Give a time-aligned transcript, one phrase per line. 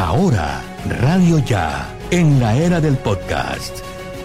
[0.00, 3.80] Ahora, Radio Ya, en la era del podcast.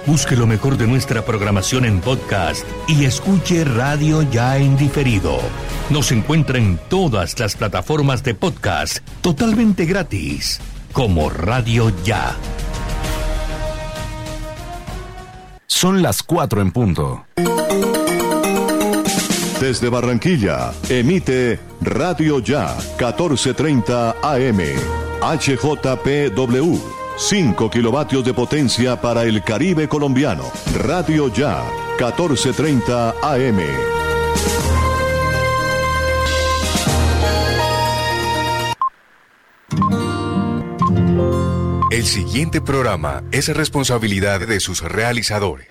[0.07, 5.37] Busque lo mejor de nuestra programación en podcast y escuche Radio Ya en diferido.
[5.89, 10.61] Nos encuentra en todas las plataformas de podcast totalmente gratis,
[10.93, 12.37] como Radio Ya.
[15.67, 17.25] Son las 4 en punto.
[19.59, 25.04] Desde Barranquilla, emite Radio Ya 1430 AM.
[25.25, 26.79] HJPW.
[27.17, 30.43] 5 kilovatios de potencia para el Caribe colombiano.
[30.75, 31.63] Radio Ya
[31.97, 33.59] 1430 AM.
[41.89, 45.69] El siguiente programa es responsabilidad de sus realizadores.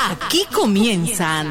[0.00, 1.50] Aquí comienzan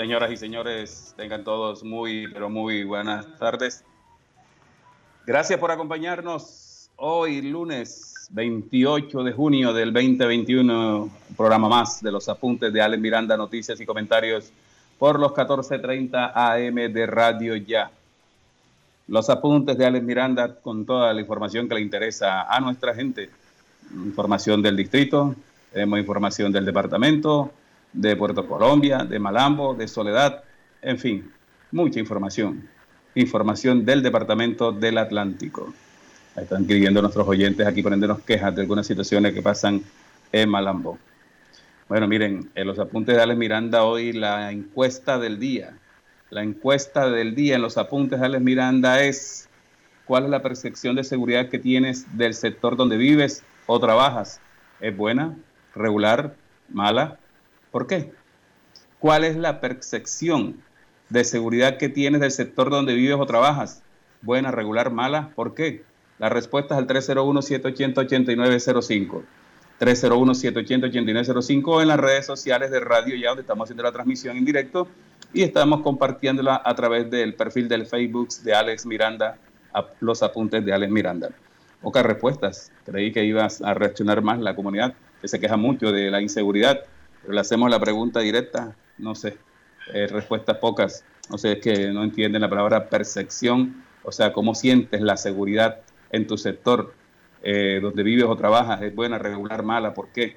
[0.00, 3.84] Señoras y señores, tengan todos muy, pero muy buenas tardes.
[5.26, 12.72] Gracias por acompañarnos hoy, lunes 28 de junio del 2021, programa más de los apuntes
[12.72, 14.50] de Alex Miranda, noticias y comentarios
[14.98, 17.90] por los 14:30 AM de Radio Ya.
[19.06, 23.28] Los apuntes de Alex Miranda con toda la información que le interesa a nuestra gente.
[23.92, 25.34] Información del distrito,
[25.70, 27.52] tenemos información del departamento,
[27.92, 30.44] de Puerto Colombia, de Malambo, de Soledad,
[30.82, 31.30] en fin,
[31.72, 32.68] mucha información.
[33.14, 35.74] Información del Departamento del Atlántico.
[36.36, 39.82] Ahí están escribiendo nuestros oyentes aquí poniéndonos quejas de algunas situaciones que pasan
[40.32, 40.98] en Malambo.
[41.88, 45.76] Bueno, miren, en los apuntes de Alex Miranda hoy la encuesta del día.
[46.30, 49.48] La encuesta del día en los apuntes de Alex Miranda es
[50.04, 54.40] ¿cuál es la percepción de seguridad que tienes del sector donde vives o trabajas?
[54.80, 55.36] ¿Es buena,
[55.74, 56.36] regular,
[56.68, 57.18] mala?
[57.70, 58.12] ¿Por qué?
[58.98, 60.62] ¿Cuál es la percepción
[61.08, 63.82] de seguridad que tienes del sector donde vives o trabajas?
[64.22, 65.30] Buena, regular, mala.
[65.34, 65.84] ¿Por qué?
[66.18, 69.22] La respuesta es al 301-780-8905.
[69.80, 74.86] 301-780-8905 en las redes sociales de Radio Ya, donde estamos haciendo la transmisión en directo
[75.32, 79.38] y estamos compartiéndola a través del perfil del Facebook de Alex Miranda,
[80.00, 81.30] los apuntes de Alex Miranda.
[81.80, 82.70] Pocas respuestas.
[82.84, 84.92] Creí que ibas a reaccionar más la comunidad,
[85.22, 86.80] que se queja mucho de la inseguridad
[87.22, 89.38] pero le hacemos la pregunta directa, no sé,
[89.92, 94.54] eh, respuestas pocas, o sea, es que no entienden la palabra percepción, o sea, cómo
[94.54, 96.94] sientes la seguridad en tu sector,
[97.42, 100.36] eh, donde vives o trabajas, es buena, regular, mala, ¿por qué?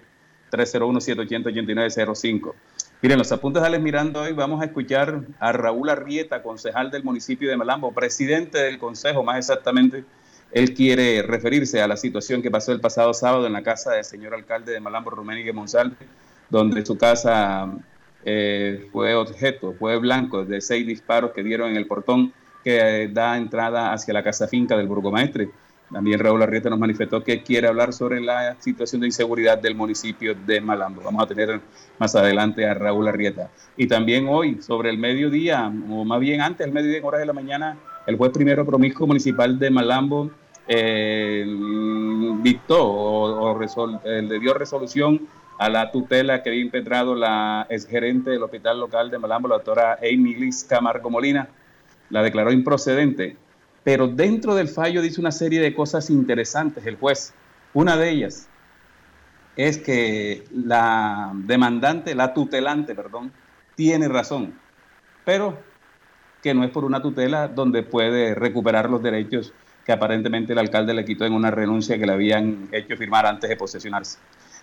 [0.51, 2.53] 301-780-8905.
[3.01, 7.03] Miren, los apuntes de Alex Miranda hoy vamos a escuchar a Raúl Arrieta, concejal del
[7.03, 10.05] municipio de Malambo, presidente del consejo más exactamente.
[10.51, 14.05] Él quiere referirse a la situación que pasó el pasado sábado en la casa del
[14.05, 15.95] señor alcalde de Malambo, Ruménigue Monsalve,
[16.50, 17.72] donde su casa
[18.26, 22.34] eh, fue objeto, fue blanco de seis disparos que dieron en el portón
[22.64, 25.50] que eh, da entrada hacia la casa finca del burgomaestre.
[25.92, 30.34] También Raúl Arrieta nos manifestó que quiere hablar sobre la situación de inseguridad del municipio
[30.34, 31.02] de Malambo.
[31.04, 31.62] Vamos a tener
[32.00, 33.52] más adelante a Raúl Arrieta.
[33.78, 37.28] Y también hoy, sobre el mediodía, o más bien antes del mediodía, en horas de
[37.28, 37.78] la mañana,
[38.08, 40.31] el juez primero promiscuo municipal de Malambo
[40.68, 41.46] eh,
[42.42, 43.60] dictó o,
[44.04, 45.28] le dio resolución
[45.58, 49.97] a la tutela que había impetrado la exgerente del hospital local de Malambo, la doctora
[50.02, 51.47] Amy Liz Camargo Molina.
[52.09, 53.38] La declaró improcedente.
[53.84, 57.34] Pero dentro del fallo dice una serie de cosas interesantes el juez.
[57.74, 58.47] Una de ellas
[59.56, 63.31] es que la demandante, la tutelante, perdón,
[63.75, 64.54] tiene razón,
[65.25, 65.57] pero
[66.42, 69.54] que no es por una tutela donde puede recuperar los derechos
[69.86, 73.50] que aparentemente el alcalde le quitó en una renuncia que le habían hecho firmar antes
[73.50, 74.18] de posesionarse.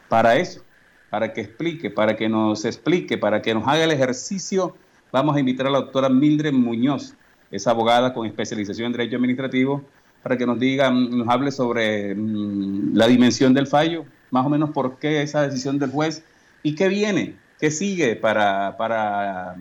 [0.08, 0.62] Para eso,
[1.10, 4.76] para que explique, para que nos explique, para que nos haga el ejercicio,
[5.12, 7.14] vamos a invitar a la doctora Mildred Muñoz,
[7.50, 9.82] es abogada con especialización en Derecho Administrativo,
[10.22, 14.70] para que nos diga, nos hable sobre mm, la dimensión del fallo, más o menos
[14.70, 16.22] por qué esa decisión del juez
[16.62, 19.56] y qué viene, qué sigue para, para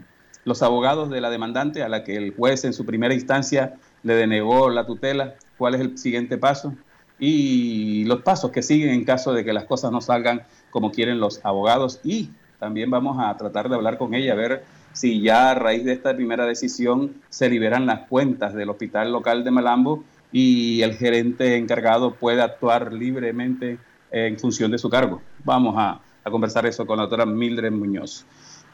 [0.46, 3.74] los abogados de la demandante a la que el juez en su primera instancia
[4.04, 6.76] le denegó la tutela, cuál es el siguiente paso
[7.20, 11.20] y los pasos que siguen en caso de que las cosas no salgan como quieren
[11.20, 12.30] los abogados y
[12.60, 15.94] también vamos a tratar de hablar con ella, a ver si ya a raíz de
[15.94, 21.56] esta primera decisión se liberan las cuentas del hospital local de Malambo y el gerente
[21.56, 23.78] encargado puede actuar libremente
[24.12, 25.22] en función de su cargo.
[25.44, 28.24] Vamos a, conversar eso con la doctora Mildred Muñoz.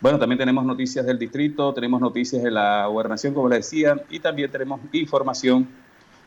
[0.01, 4.19] Bueno, también tenemos noticias del distrito, tenemos noticias de la gobernación, como les decía, y
[4.19, 5.65] también tenemos información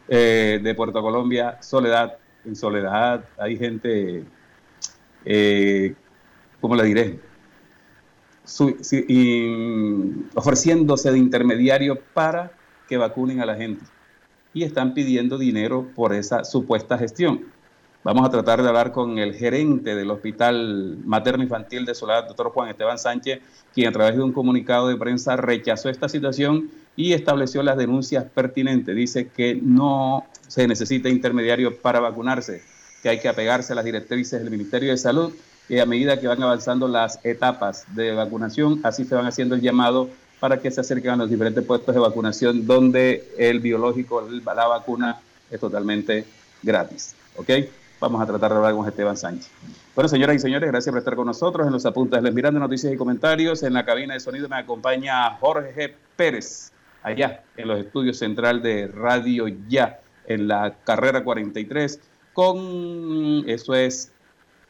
[0.09, 2.17] eh, de Puerto Colombia, Soledad.
[2.47, 4.25] En Soledad hay gente,
[5.25, 5.94] eh,
[6.61, 7.20] ¿cómo le diré?
[10.35, 12.50] ofreciéndose de intermediario para
[12.88, 13.85] que vacunen a la gente.
[14.55, 17.44] Y están pidiendo dinero por esa supuesta gestión.
[18.05, 22.50] Vamos a tratar de hablar con el gerente del Hospital Materno Infantil de Soledad, doctor
[22.50, 23.41] Juan Esteban Sánchez,
[23.75, 28.25] quien a través de un comunicado de prensa rechazó esta situación y estableció las denuncias
[28.25, 28.94] pertinentes.
[28.94, 32.62] Dice que no se necesita intermediario para vacunarse,
[33.03, 35.33] que hay que apegarse a las directrices del Ministerio de Salud
[35.69, 39.61] y a medida que van avanzando las etapas de vacunación, así se van haciendo el
[39.61, 40.09] llamado
[40.41, 45.21] para que se acerquen a los diferentes puestos de vacunación donde el biológico, la vacuna
[45.50, 46.25] es totalmente
[46.62, 47.15] gratis.
[47.37, 47.50] ¿Ok?
[48.00, 49.50] Vamos a tratar de hablar con Esteban Sánchez.
[49.95, 52.23] Bueno, señoras y señores, gracias por estar con nosotros en los apuntes.
[52.23, 53.65] Les mirando noticias y comentarios.
[53.65, 56.71] En la cabina de sonido me acompaña Jorge Pérez,
[57.03, 61.99] allá en los estudios central de Radio Ya, en la carrera 43,
[62.38, 64.12] con, eso es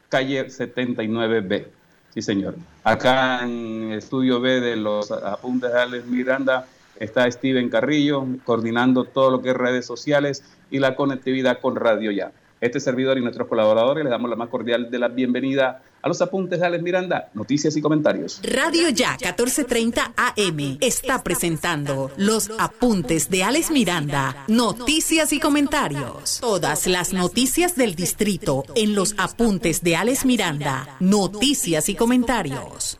[0.09, 1.67] calle 79B.
[2.15, 2.55] Sí, señor.
[2.82, 6.67] Acá en estudio B de los apuntes de Alex Miranda
[6.99, 12.11] está Steven Carrillo coordinando todo lo que es redes sociales y la conectividad con Radio
[12.11, 12.32] Ya.
[12.60, 16.20] Este servidor y nuestros colaboradores les damos la más cordial de la bienvenida a los
[16.20, 18.40] apuntes de Alex Miranda, noticias y comentarios.
[18.43, 26.40] Radio Ya 1430 AM está presentando los apuntes de Alex Miranda, noticias y comentarios.
[26.40, 32.99] Todas las noticias del distrito en los apuntes de Alex Miranda, noticias y comentarios.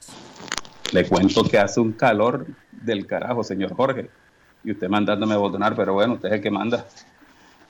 [0.93, 4.09] Le cuento que hace un calor del carajo, señor Jorge.
[4.63, 6.87] Y usted mandándome a botonar, pero bueno, usted es el que manda.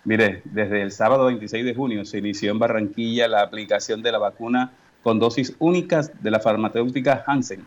[0.09, 4.17] Mire, desde el sábado 26 de junio se inició en Barranquilla la aplicación de la
[4.17, 4.73] vacuna
[5.03, 7.63] con dosis únicas de la farmacéutica Hansen.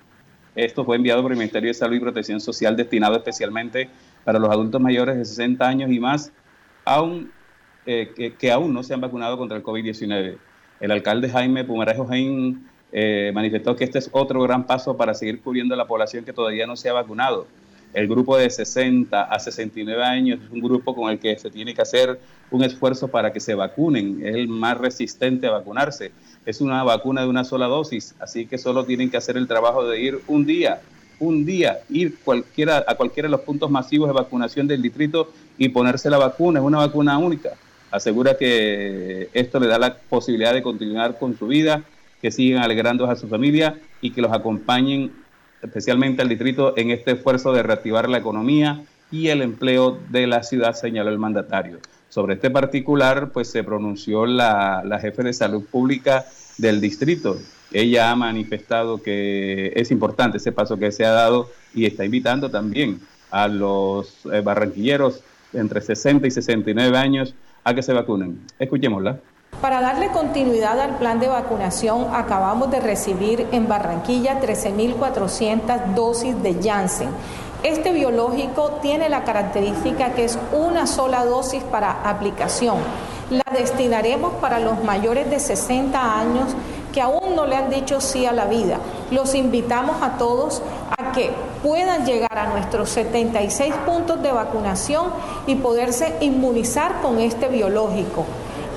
[0.56, 3.92] Esto fue enviado por el Ministerio de Salud y Protección Social destinado especialmente
[4.24, 6.34] para los adultos mayores de 60 años y más,
[6.84, 7.32] aún,
[7.86, 10.40] eh, que, aún no se han vacunado contra el COVID-19.
[10.80, 12.56] El alcalde Jaime Pumarejo Jaime
[12.92, 16.34] eh, manifestó que este es otro gran paso para seguir cubriendo a la población que
[16.34, 17.46] todavía no se ha vacunado.
[17.94, 21.74] El grupo de 60 a 69 años es un grupo con el que se tiene
[21.74, 24.26] que hacer un esfuerzo para que se vacunen.
[24.26, 26.12] Es el más resistente a vacunarse.
[26.46, 29.86] Es una vacuna de una sola dosis, así que solo tienen que hacer el trabajo
[29.88, 30.82] de ir un día,
[31.20, 35.70] un día, ir cualquiera, a cualquiera de los puntos masivos de vacunación del distrito y
[35.70, 36.60] ponerse la vacuna.
[36.60, 37.52] Es una vacuna única.
[37.92, 41.84] Asegura que esto le da la posibilidad de continuar con su vida,
[42.22, 45.12] que sigan alegrando a su familia y que los acompañen
[45.62, 50.44] especialmente al distrito, en este esfuerzo de reactivar la economía y el empleo de la
[50.44, 51.80] ciudad, señaló el mandatario.
[52.10, 56.26] Sobre este particular, pues se pronunció la, jefe de salud pública
[56.58, 57.38] del distrito.
[57.72, 62.50] Ella ha manifestado que es importante ese paso que se ha dado y está invitando
[62.52, 63.00] también
[63.30, 65.22] a los eh, barranquilleros
[65.54, 67.34] entre 60 y 69 años
[67.64, 68.42] a que se vacunen.
[68.60, 69.20] Escuchémosla.
[69.60, 76.58] Para darle continuidad al plan de vacunación, acabamos de recibir en Barranquilla 13.400 dosis de
[76.64, 77.10] Janssen.
[77.62, 82.78] Este biológico tiene la característica que es una sola dosis para aplicación.
[83.30, 86.56] La destinaremos para los mayores de 60 años
[86.92, 88.78] que aún no le han dicho sí a la vida.
[89.12, 90.64] Los invitamos a todos
[90.98, 91.30] a que
[91.62, 95.12] puedan llegar a nuestros 76 puntos de vacunación
[95.46, 98.26] y poderse inmunizar con este biológico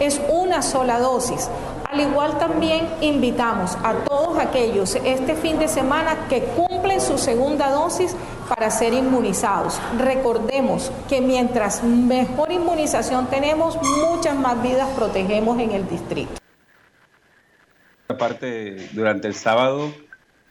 [0.00, 1.48] es una sola dosis.
[1.90, 7.70] Al igual también invitamos a todos aquellos este fin de semana que cumplen su segunda
[7.70, 8.16] dosis
[8.48, 9.80] para ser inmunizados.
[9.98, 16.32] Recordemos que mientras mejor inmunización tenemos, muchas más vidas protegemos en el distrito.
[18.08, 19.92] Aparte, durante el sábado,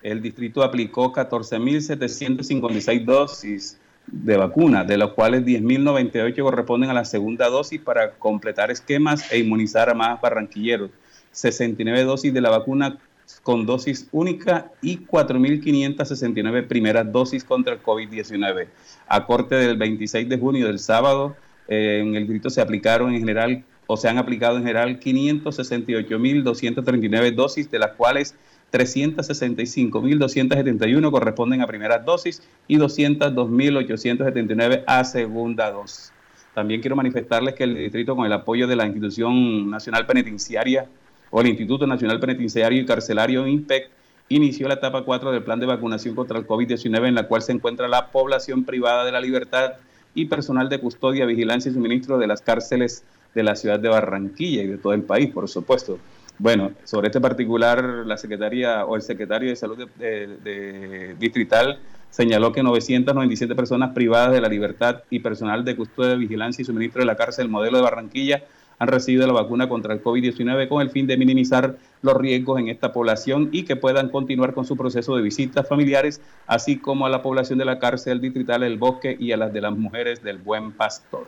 [0.02, 7.50] el distrito aplicó 14.756 dosis de vacunas, de los cuales 10.098 corresponden a la segunda
[7.50, 10.90] dosis para completar esquemas e inmunizar a más barranquilleros.
[11.32, 12.98] 69 dosis de la vacuna
[13.42, 18.68] con dosis única y 4.569 primeras dosis contra el COVID-19.
[19.08, 21.36] A corte del 26 de junio del sábado,
[21.68, 27.34] eh, en el grito se aplicaron en general o se han aplicado en general 568.239
[27.34, 28.36] dosis, de las cuales
[28.74, 36.12] 365.271 corresponden a primera dosis y 202.879 a segunda dosis.
[36.56, 40.88] También quiero manifestarles que el distrito, con el apoyo de la Institución Nacional Penitenciaria
[41.30, 43.92] o el Instituto Nacional Penitenciario y Carcelario INPEC,
[44.30, 47.52] inició la etapa 4 del plan de vacunación contra el COVID-19 en la cual se
[47.52, 49.74] encuentra la población privada de la libertad
[50.16, 53.04] y personal de custodia, vigilancia y suministro de las cárceles
[53.36, 56.00] de la ciudad de Barranquilla y de todo el país, por supuesto.
[56.40, 62.64] Bueno, sobre este particular, la Secretaría o el Secretario de Salud de, Distrital señaló que
[62.64, 67.16] 997 personas privadas de la libertad y personal de custodia, vigilancia y suministro de la
[67.16, 68.44] cárcel modelo de Barranquilla
[68.80, 72.68] han recibido la vacuna contra el COVID-19 con el fin de minimizar los riesgos en
[72.68, 77.10] esta población y que puedan continuar con su proceso de visitas familiares, así como a
[77.10, 80.40] la población de la cárcel distrital El Bosque y a las de las mujeres del
[80.40, 81.28] Buen Pastor.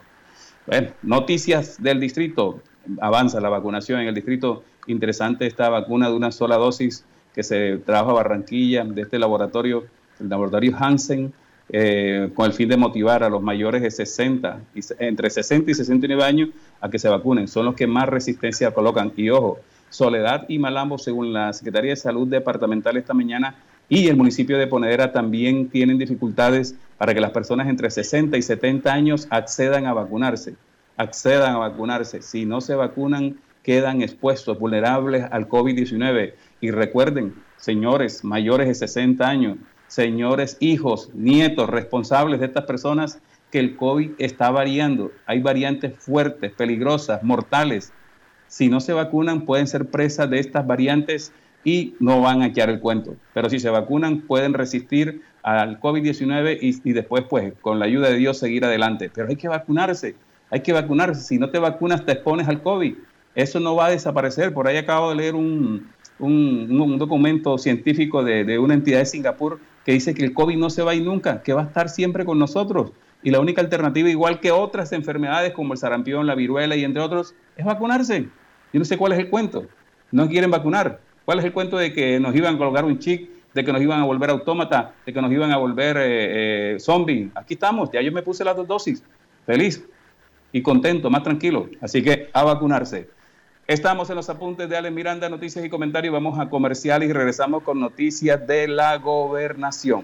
[0.67, 2.61] Bueno, noticias del distrito.
[2.99, 4.63] Avanza la vacunación en el distrito.
[4.87, 9.85] Interesante esta vacuna de una sola dosis que se trabaja a Barranquilla de este laboratorio,
[10.19, 11.33] el laboratorio Hansen,
[11.69, 14.59] eh, con el fin de motivar a los mayores de 60,
[14.99, 16.49] entre 60 y 69 años
[16.79, 17.47] a que se vacunen.
[17.47, 19.11] Son los que más resistencia colocan.
[19.17, 23.55] Y ojo, Soledad y Malambo, según la Secretaría de Salud Departamental esta mañana,
[23.89, 28.41] y el municipio de Ponedera también tienen dificultades para que las personas entre 60 y
[28.41, 30.55] 70 años accedan a vacunarse.
[30.97, 32.21] Accedan a vacunarse.
[32.21, 36.33] Si no se vacunan, quedan expuestos, vulnerables al COVID-19.
[36.61, 43.19] Y recuerden, señores mayores de 60 años, señores hijos, nietos, responsables de estas personas,
[43.51, 45.11] que el COVID está variando.
[45.25, 47.93] Hay variantes fuertes, peligrosas, mortales.
[48.47, 51.33] Si no se vacunan, pueden ser presas de estas variantes
[51.63, 53.15] y no van a echar el cuento.
[53.33, 58.17] Pero si se vacunan, pueden resistir al COVID-19 y, después, pues, con la ayuda de
[58.17, 59.09] Dios, seguir adelante.
[59.13, 60.15] Pero hay que vacunarse,
[60.49, 61.21] hay que vacunarse.
[61.21, 62.95] Si no te vacunas, te expones al COVID.
[63.35, 64.53] Eso no va a desaparecer.
[64.53, 65.87] Por ahí acabo de leer un,
[66.19, 70.69] un, documento científico de, de, una entidad de Singapur que dice que el COVID no
[70.69, 72.91] se va a ir nunca, que va a estar siempre con nosotros.
[73.21, 77.01] Y la única alternativa, igual que otras enfermedades como el sarampión, la viruela y entre
[77.01, 78.29] otros, es vacunarse.
[78.71, 79.67] Yo no sé cuál es el cuento.
[80.11, 80.99] No quieren vacunar.
[81.25, 83.81] ¿Cuál es el cuento de que nos iban a colocar un chip, de que nos
[83.81, 87.29] iban a volver autómata, de que nos iban a volver eh, eh?
[87.33, 89.03] Aquí estamos, ya yo me puse las dos dosis,
[89.45, 89.83] feliz
[90.55, 91.69] y contento, más tranquilo.
[91.81, 93.09] Así que a vacunarse.
[93.67, 96.13] Estamos en los apuntes de Ale Miranda, noticias y comentarios.
[96.13, 100.03] Vamos a comercial y regresamos con noticias de la gobernación.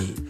[0.00, 0.29] 是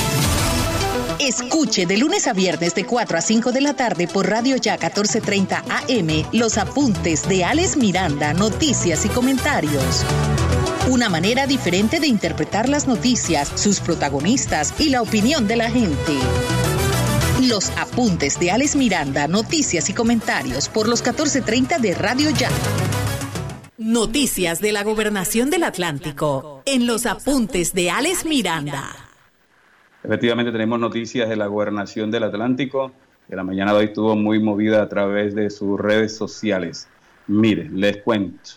[1.21, 4.73] Escuche de lunes a viernes de 4 a 5 de la tarde por Radio Ya
[4.73, 10.03] 1430 AM los apuntes de Alex Miranda, noticias y comentarios.
[10.89, 16.17] Una manera diferente de interpretar las noticias, sus protagonistas y la opinión de la gente.
[17.39, 22.49] Los apuntes de Alex Miranda, noticias y comentarios por los 1430 de Radio Ya.
[23.77, 29.10] Noticias de la Gobernación del Atlántico en los apuntes de Alex Miranda.
[30.03, 32.91] Efectivamente tenemos noticias de la gobernación del Atlántico,
[33.27, 36.87] que la mañana de hoy estuvo muy movida a través de sus redes sociales.
[37.27, 38.51] Mire, les cuento.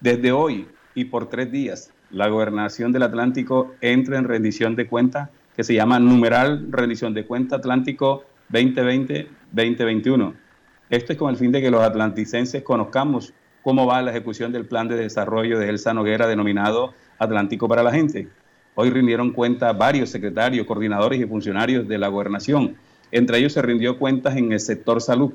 [0.00, 5.30] Desde hoy y por tres días, la gobernación del Atlántico entra en rendición de cuenta
[5.54, 10.34] que se llama numeral rendición de cuenta Atlántico 2020-2021.
[10.90, 14.66] Esto es con el fin de que los atlanticenses conozcamos cómo va la ejecución del
[14.66, 18.28] plan de desarrollo de Elsa Noguera denominado Atlántico para la Gente.
[18.76, 22.76] Hoy rindieron cuenta varios secretarios, coordinadores y funcionarios de la gobernación.
[23.12, 25.32] Entre ellos se rindió cuentas en el sector salud.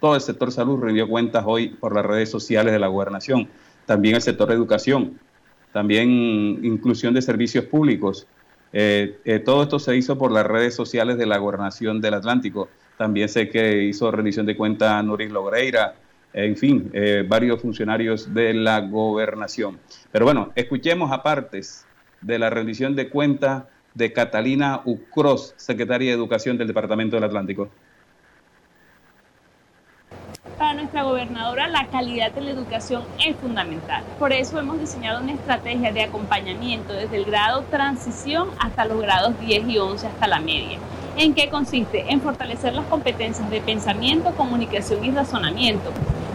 [0.00, 3.48] Todo el sector salud rindió cuentas hoy por las redes sociales de la gobernación.
[3.86, 5.18] También el sector educación.
[5.72, 6.10] También
[6.62, 8.26] inclusión de servicios públicos.
[8.74, 12.68] Eh, eh, todo esto se hizo por las redes sociales de la gobernación del Atlántico.
[12.98, 15.94] También sé que hizo rendición de cuentas Nuris Logreira,
[16.34, 19.78] en fin, eh, varios funcionarios de la gobernación.
[20.10, 21.86] Pero bueno, escuchemos a partes
[22.22, 23.64] de la rendición de cuentas
[23.94, 27.68] de Catalina Ucros, secretaria de Educación del Departamento del Atlántico.
[30.58, 34.04] Para nuestra gobernadora, la calidad de la educación es fundamental.
[34.18, 39.38] Por eso hemos diseñado una estrategia de acompañamiento desde el grado transición hasta los grados
[39.40, 40.78] 10 y 11 hasta la media.
[41.16, 42.10] ¿En qué consiste?
[42.10, 45.90] En fortalecer las competencias de pensamiento, comunicación y razonamiento.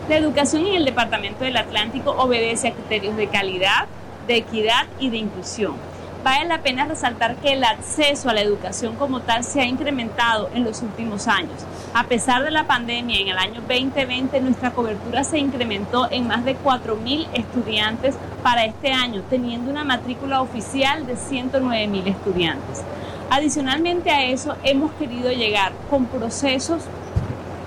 [0.10, 3.88] La educación en el Departamento del Atlántico obedece a criterios de calidad,
[4.28, 5.76] de equidad y de inclusión.
[6.24, 10.50] Vale la pena resaltar que el acceso a la educación como tal se ha incrementado
[10.54, 11.66] en los últimos años.
[11.94, 16.44] A pesar de la pandemia, en el año 2020 nuestra cobertura se incrementó en más
[16.44, 22.82] de 4.000 estudiantes para este año, teniendo una matrícula oficial de 109.000 estudiantes.
[23.30, 26.84] Adicionalmente a eso, hemos querido llegar con procesos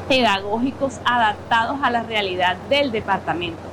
[0.06, 3.69] pedagógicos adaptados a la realidad del departamento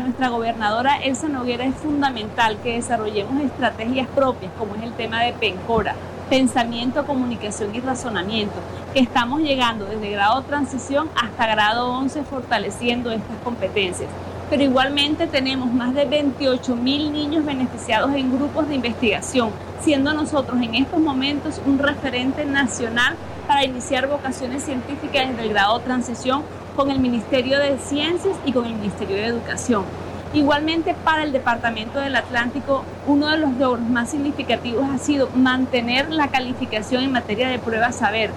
[0.00, 5.32] nuestra gobernadora Elsa Noguera es fundamental que desarrollemos estrategias propias, como es el tema de
[5.32, 5.94] PENCORA,
[6.28, 8.56] pensamiento, comunicación y razonamiento,
[8.92, 14.10] que estamos llegando desde grado transición hasta grado 11 fortaleciendo estas competencias.
[14.50, 19.50] Pero igualmente tenemos más de 28 mil niños beneficiados en grupos de investigación,
[19.80, 23.14] siendo nosotros en estos momentos un referente nacional
[23.46, 26.42] para iniciar vocaciones científicas desde el grado transición
[26.76, 29.84] con el Ministerio de Ciencias y con el Ministerio de Educación.
[30.34, 36.10] Igualmente para el Departamento del Atlántico, uno de los logros más significativos ha sido mantener
[36.10, 38.30] la calificación en materia de pruebas saber.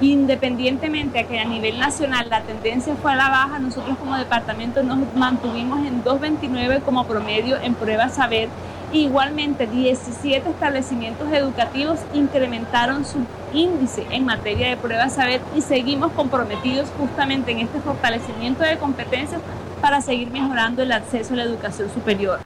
[0.00, 4.82] Independientemente a que a nivel nacional la tendencia fue a la baja, nosotros como departamento
[4.82, 8.48] nos mantuvimos en 2.29 como promedio en pruebas saber
[8.94, 13.18] Igualmente, 17 establecimientos educativos incrementaron su
[13.52, 19.42] índice en materia de pruebas saber y seguimos comprometidos justamente en este fortalecimiento de competencias
[19.80, 22.38] para seguir mejorando el acceso a la educación superior.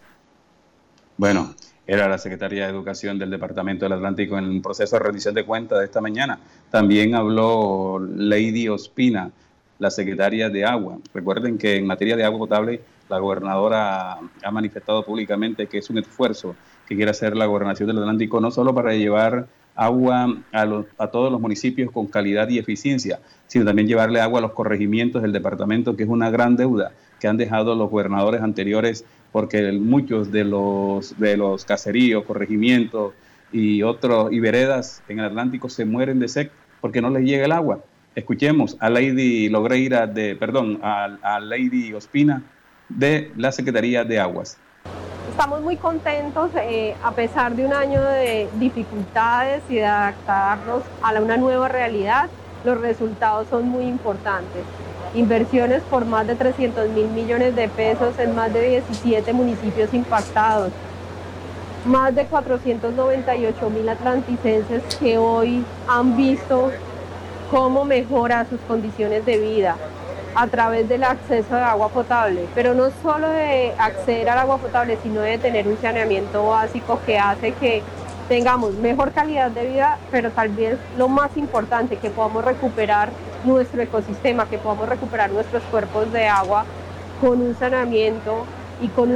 [1.18, 1.54] Bueno,
[1.86, 5.44] era la secretaria de Educación del Departamento del Atlántico en el proceso de rendición de
[5.44, 6.38] cuentas de esta mañana.
[6.70, 9.30] También habló Lady Ospina,
[9.78, 10.96] la secretaria de Agua.
[11.12, 15.98] Recuerden que en materia de agua potable la gobernadora ha manifestado públicamente que es un
[15.98, 16.54] esfuerzo
[16.86, 19.46] que quiere hacer la gobernación del Atlántico, no solo para llevar
[19.78, 24.52] agua a, todos los municipios con calidad y eficiencia, sino también llevarle agua a los
[24.52, 26.90] corregimientos del departamento, que es una gran deuda
[27.20, 33.12] que han dejado los gobernadores anteriores, porque muchos de los, de los caseríos, corregimientos
[33.52, 37.44] y otros y veredas en el Atlántico se mueren de sed porque no les llega
[37.44, 37.80] el agua.
[38.16, 42.42] Escuchemos a Lady Logreira de, perdón, a, a Lady Ospina
[42.88, 44.56] de la Secretaría de Aguas.
[45.30, 51.12] Estamos muy contentos, eh, a pesar de un año de dificultades y de adaptarnos a
[51.20, 52.28] una nueva realidad,
[52.64, 54.62] los resultados son muy importantes.
[55.14, 60.72] Inversiones por más de 300 mil millones de pesos en más de 17 municipios impactados.
[61.86, 66.72] Más de 498 mil atlanticenses que hoy han visto
[67.50, 69.76] cómo mejora sus condiciones de vida,
[70.34, 74.98] a través del acceso a agua potable, pero no solo de acceder al agua potable,
[75.02, 77.82] sino de tener un saneamiento básico que hace que
[78.28, 83.10] tengamos mejor calidad de vida, pero tal vez lo más importante, que podamos recuperar
[83.44, 86.64] nuestro ecosistema, que podamos recuperar nuestros cuerpos de agua
[87.20, 88.44] con un saneamiento
[88.80, 89.10] y con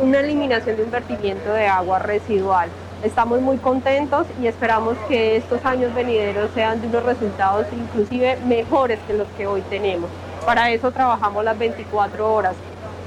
[0.00, 2.68] una eliminación de un vertimiento de agua residual.
[3.02, 8.98] Estamos muy contentos y esperamos que estos años venideros sean de unos resultados inclusive mejores
[9.06, 10.08] que los que hoy tenemos.
[10.46, 12.54] Para eso trabajamos las 24 horas,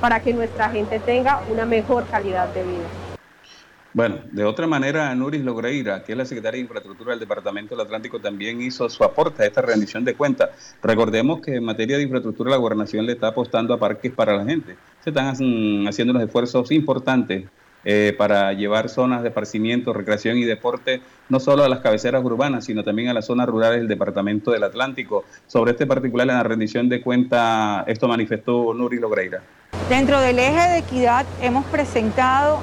[0.02, 2.84] para que nuestra gente tenga una mejor calidad de vida.
[3.94, 7.86] Bueno, de otra manera, Nuris Logreira, que es la secretaria de Infraestructura del Departamento del
[7.86, 10.50] Atlántico, también hizo su aporte a esta rendición de cuentas.
[10.84, 14.44] Recordemos que en materia de infraestructura la gobernación le está apostando a parques para la
[14.44, 14.76] gente.
[15.02, 15.30] Se están
[15.88, 17.46] haciendo unos esfuerzos importantes
[17.86, 22.66] eh, para llevar zonas de esparcimiento, recreación y deporte, no solo a las cabeceras urbanas,
[22.66, 25.24] sino también a las zonas rurales del Departamento del Atlántico.
[25.48, 29.42] Sobre este particular, en la rendición de cuenta, esto manifestó Nuri Logreira.
[29.90, 32.60] Dentro del eje de equidad hemos presentado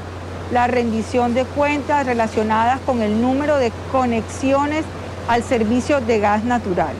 [0.52, 4.85] la rendición de cuentas relacionadas con el número de conexiones
[5.29, 6.94] al servicio de gas natural.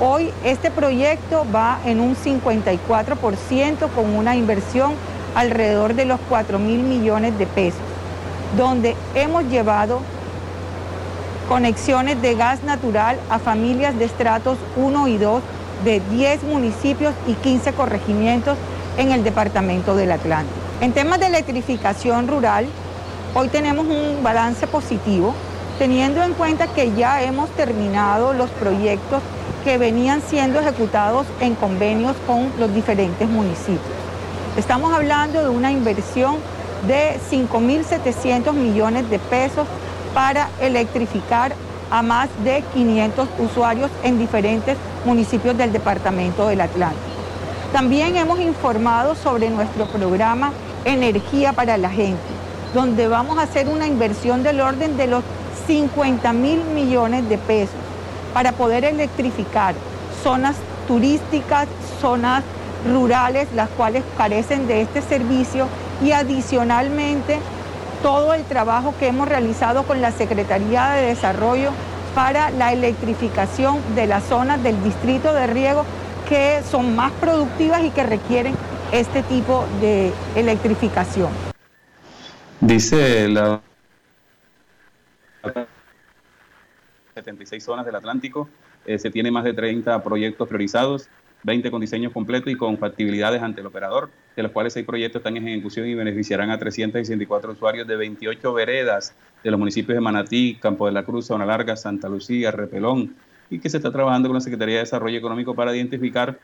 [0.00, 4.94] Hoy este proyecto va en un 54% con una inversión
[5.34, 7.80] alrededor de los 4 mil millones de pesos,
[8.56, 10.00] donde hemos llevado
[11.48, 15.42] conexiones de gas natural a familias de estratos 1 y 2
[15.84, 18.56] de 10 municipios y 15 corregimientos
[18.96, 20.56] en el departamento del Atlántico.
[20.80, 22.66] En temas de electrificación rural,
[23.34, 25.34] hoy tenemos un balance positivo,
[25.78, 29.22] teniendo en cuenta que ya hemos terminado los proyectos
[29.64, 34.01] que venían siendo ejecutados en convenios con los diferentes municipios.
[34.56, 36.36] Estamos hablando de una inversión
[36.86, 39.66] de 5.700 millones de pesos
[40.12, 41.54] para electrificar
[41.90, 47.00] a más de 500 usuarios en diferentes municipios del departamento del Atlántico.
[47.72, 50.52] También hemos informado sobre nuestro programa
[50.84, 52.20] Energía para la Gente,
[52.74, 55.24] donde vamos a hacer una inversión del orden de los
[55.66, 57.80] 50 mil millones de pesos
[58.34, 59.74] para poder electrificar
[60.22, 61.68] zonas turísticas,
[62.02, 62.44] zonas
[62.86, 65.68] rurales, las cuales carecen de este servicio
[66.02, 67.38] y adicionalmente
[68.02, 71.70] todo el trabajo que hemos realizado con la Secretaría de Desarrollo
[72.14, 75.84] para la electrificación de las zonas del distrito de riego
[76.28, 78.54] que son más productivas y que requieren
[78.92, 81.30] este tipo de electrificación.
[82.60, 83.60] Dice la
[87.14, 88.48] 76 zonas del Atlántico,
[88.86, 91.08] eh, se tiene más de 30 proyectos priorizados,
[91.44, 95.20] 20 con diseño completo y con factibilidades ante el operador, de los cuales 6 proyectos
[95.20, 100.00] están en ejecución y beneficiarán a 364 usuarios de 28 veredas de los municipios de
[100.00, 103.14] Manatí, Campo de la Cruz, Zona Larga, Santa Lucía, Repelón,
[103.50, 106.38] y que se está trabajando con la Secretaría de Desarrollo Económico para identificar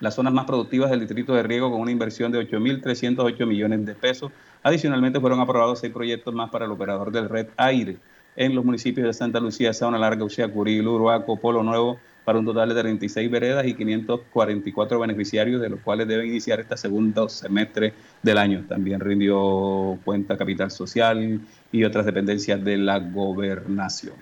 [0.00, 3.94] las zonas más productivas del distrito de riego con una inversión de 8.308 millones de
[3.94, 4.30] pesos.
[4.62, 7.96] Adicionalmente fueron aprobados seis proyectos más para el operador del Red Aire
[8.36, 12.68] en los municipios de Santa Lucía, Zona Larga, Uciacurí, Uruaco, Polo Nuevo, para un total
[12.70, 18.36] de 36 veredas y 544 beneficiarios, de los cuales deben iniciar este segundo semestre del
[18.36, 18.64] año.
[18.68, 24.14] También rindió cuenta Capital Social y otras dependencias de la gobernación.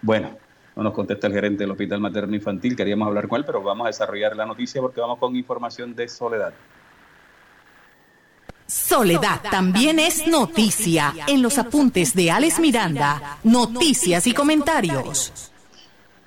[0.00, 0.36] Bueno,
[0.74, 3.84] no nos contesta el gerente del Hospital Materno Infantil, queríamos hablar con él, pero vamos
[3.84, 6.52] a desarrollar la noticia porque vamos con información de Soledad.
[8.66, 15.51] Soledad también es noticia en los apuntes de Alex Miranda, noticias y comentarios.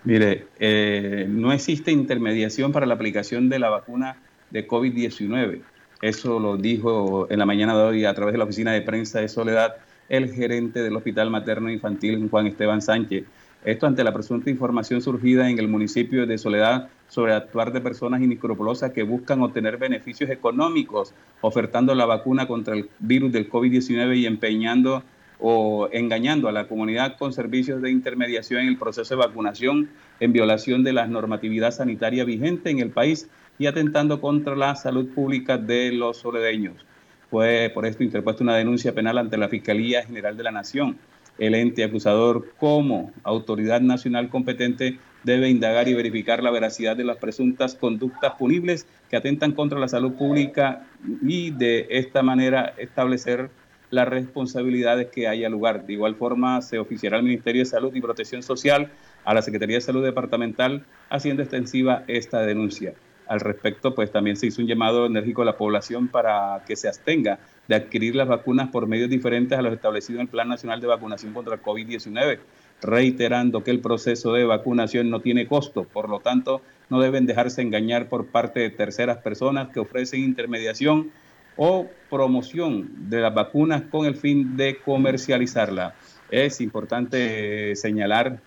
[0.05, 4.17] Mire, eh, no existe intermediación para la aplicación de la vacuna
[4.51, 5.61] de COVID-19.
[5.99, 9.19] Eso lo dijo en la mañana de hoy a través de la oficina de prensa
[9.19, 13.25] de Soledad el gerente del Hospital Materno Infantil, Juan Esteban Sánchez.
[13.63, 18.21] Esto ante la presunta información surgida en el municipio de Soledad sobre actuar de personas
[18.21, 24.27] inescrupulosas que buscan obtener beneficios económicos ofertando la vacuna contra el virus del COVID-19 y
[24.27, 25.01] empeñando
[25.39, 30.33] o engañando a la comunidad con servicios de intermediación en el proceso de vacunación en
[30.33, 35.57] violación de la normatividad sanitaria vigente en el país y atentando contra la salud pública
[35.57, 36.85] de los soledeños.
[37.29, 40.97] Fue por esto interpuesta una denuncia penal ante la Fiscalía General de la Nación
[41.37, 47.17] el ente acusador como autoridad nacional competente debe indagar y verificar la veracidad de las
[47.17, 50.85] presuntas conductas punibles que atentan contra la salud pública
[51.21, 53.49] y de esta manera establecer
[53.89, 55.85] las responsabilidades que haya lugar.
[55.85, 58.91] De igual forma, se oficiará al Ministerio de Salud y Protección Social,
[59.23, 62.93] a la Secretaría de Salud Departamental, haciendo extensiva esta denuncia.
[63.27, 66.87] Al respecto, pues también se hizo un llamado enérgico a la población para que se
[66.87, 70.79] abstenga de adquirir las vacunas por medios diferentes a los establecidos en el Plan Nacional
[70.79, 72.37] de Vacunación contra el COVID-19,
[72.81, 77.63] reiterando que el proceso de vacunación no tiene costo, por lo tanto, no deben dejarse
[77.63, 81.11] engañar por parte de terceras personas que ofrecen intermediación
[81.57, 85.95] o promoción de las vacunas con el fin de comercializarla.
[86.29, 88.39] Es importante eh, señalar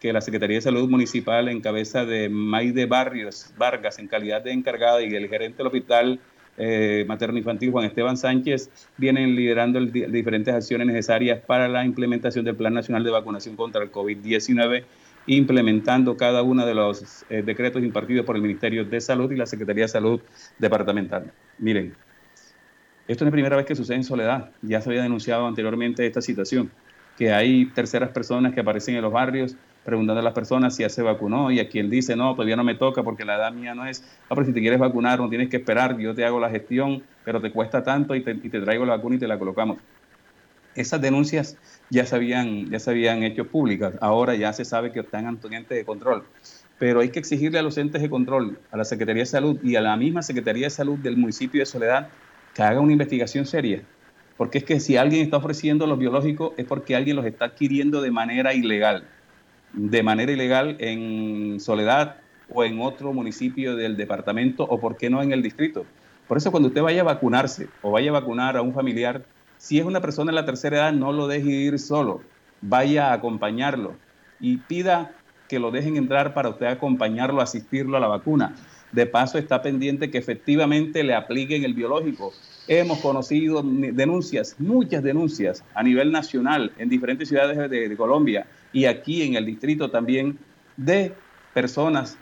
[0.00, 4.52] que la Secretaría de Salud Municipal en cabeza de Maide Barrios Vargas en calidad de
[4.52, 6.20] encargada y el gerente del hospital
[6.56, 12.54] eh, materno infantil Juan Esteban Sánchez vienen liderando diferentes acciones necesarias para la implementación del
[12.54, 14.84] Plan Nacional de Vacunación contra el COVID-19,
[15.26, 19.46] implementando cada uno de los eh, decretos impartidos por el Ministerio de Salud y la
[19.46, 20.20] Secretaría de Salud
[20.58, 21.32] Departamental.
[21.58, 21.94] Miren,
[23.06, 26.22] esto es la primera vez que sucede en Soledad, ya se había denunciado anteriormente esta
[26.22, 26.70] situación,
[27.18, 30.88] que hay terceras personas que aparecen en los barrios preguntando a las personas si ya
[30.88, 33.74] se vacunó y a quien dice, no, todavía no me toca porque la edad mía
[33.74, 36.40] no es, ah, pero si te quieres vacunar no tienes que esperar, yo te hago
[36.40, 39.78] la gestión, pero te cuesta tanto y te, traigo la vacuna y te la colocamos.
[40.74, 41.56] Esas denuncias
[41.90, 45.74] ya se habían, ya se habían hecho públicas, ahora ya se sabe que están ante
[45.74, 46.24] de control,
[46.78, 49.76] pero hay que exigirle a los entes de control, a la Secretaría de Salud y
[49.76, 52.08] a la misma Secretaría de Salud del municipio de Soledad
[52.54, 53.82] que haga una investigación seria,
[54.36, 58.00] porque es que si alguien está ofreciendo los biológicos es porque alguien los está adquiriendo
[58.00, 59.04] de manera ilegal
[59.74, 62.16] de manera ilegal en Soledad
[62.48, 65.84] o en otro municipio del departamento o, por qué no, en el distrito.
[66.28, 69.24] Por eso cuando usted vaya a vacunarse o vaya a vacunar a un familiar,
[69.58, 72.22] si es una persona en la tercera edad, no lo deje ir solo,
[72.60, 73.96] vaya a acompañarlo
[74.40, 75.12] y pida
[75.48, 78.54] que lo dejen entrar para usted acompañarlo, asistirlo a la vacuna.
[78.94, 82.32] De paso está pendiente que efectivamente le apliquen el biológico.
[82.68, 89.22] Hemos conocido denuncias, muchas denuncias a nivel nacional en diferentes ciudades de Colombia y aquí
[89.22, 90.38] en el distrito también
[90.76, 91.12] de
[91.52, 92.16] personas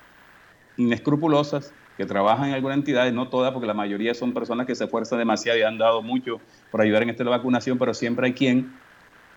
[0.78, 4.84] inescrupulosas que trabajan en alguna entidad, no todas, porque la mayoría son personas que se
[4.84, 8.72] esfuerzan demasiado y han dado mucho por ayudar en esta vacunación, pero siempre hay quien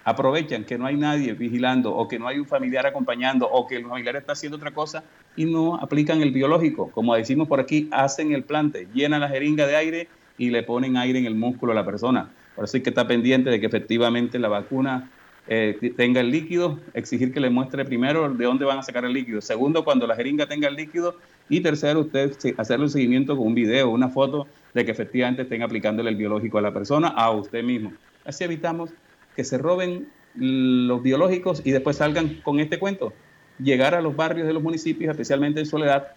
[0.06, 3.76] aprovechan que no hay nadie vigilando o que no hay un familiar acompañando o que
[3.76, 5.04] el familiar está haciendo otra cosa
[5.36, 6.92] y no aplican el biológico.
[6.92, 10.98] Como decimos por aquí, hacen el plante, llenan la jeringa de aire y le ponen
[10.98, 12.30] aire en el músculo a la persona.
[12.56, 15.10] Por eso hay que estar pendiente de que efectivamente la vacuna
[15.48, 19.14] eh, tenga el líquido, exigir que le muestre primero de dónde van a sacar el
[19.14, 19.42] líquido.
[19.42, 21.18] Segundo, cuando la jeringa tenga el líquido.
[21.48, 25.62] Y tercero, usted hacerle un seguimiento con un video, una foto de que efectivamente estén
[25.62, 27.94] aplicándole el biológico a la persona, a usted mismo.
[28.26, 28.90] Así evitamos
[29.36, 33.14] que se roben los biológicos y después salgan con este cuento.
[33.60, 36.08] Llegar a los barrios de los municipios, especialmente en Soledad,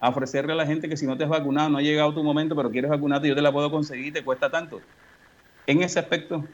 [0.00, 2.22] a ofrecerle a la gente que si no te has vacunado, no ha llegado tu
[2.22, 4.80] momento, pero quieres vacunarte, yo te la puedo conseguir, te cuesta tanto.
[5.66, 6.44] En ese aspecto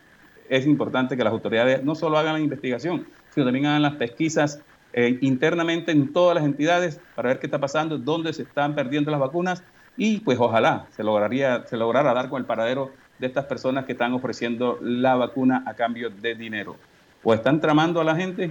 [0.48, 4.60] es importante que las autoridades no solo hagan la investigación, sino también hagan las pesquisas
[4.92, 9.10] eh, internamente en todas las entidades para ver qué está pasando, dónde se están perdiendo
[9.10, 9.62] las vacunas
[9.96, 13.92] y pues ojalá se lograría se lograra dar con el paradero de estas personas que
[13.92, 16.76] están ofreciendo la vacuna a cambio de dinero.
[17.22, 18.50] O están tramando a la gente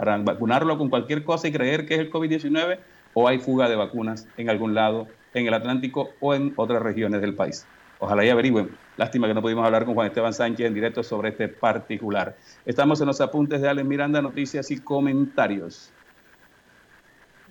[0.00, 2.78] para vacunarlo con cualquier cosa y creer que es el COVID-19,
[3.12, 7.20] o hay fuga de vacunas en algún lado, en el Atlántico o en otras regiones
[7.20, 7.66] del país.
[7.98, 8.70] Ojalá y averigüen.
[8.96, 12.34] Lástima que no pudimos hablar con Juan Esteban Sánchez en directo sobre este particular.
[12.64, 15.92] Estamos en los apuntes de Alex Miranda, noticias y comentarios.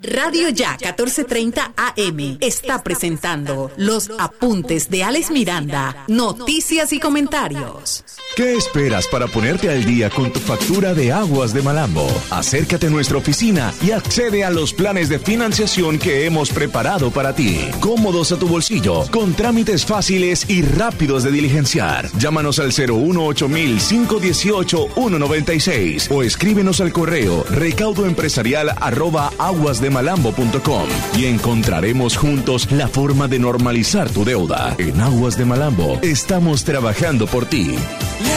[0.01, 8.05] Radio Ya 1430 AM está presentando los apuntes de Alex Miranda, noticias y comentarios.
[8.37, 12.07] ¿Qué esperas para ponerte al día con tu factura de aguas de Malambo?
[12.29, 17.35] Acércate a nuestra oficina y accede a los planes de financiación que hemos preparado para
[17.35, 17.59] ti.
[17.81, 22.09] Cómodos a tu bolsillo, con trámites fáciles y rápidos de diligenciar.
[22.17, 31.25] Llámanos al 018 518 196 o escríbenos al correo recaudoempresarial arroba aguas de malambo.com y
[31.25, 34.75] encontraremos juntos la forma de normalizar tu deuda.
[34.77, 37.75] En Aguas de Malambo estamos trabajando por ti.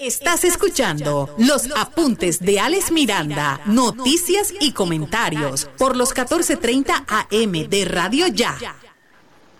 [0.00, 7.84] Estás escuchando los apuntes de Alex Miranda, noticias y comentarios por los 14:30 AM de
[7.84, 8.56] Radio Ya.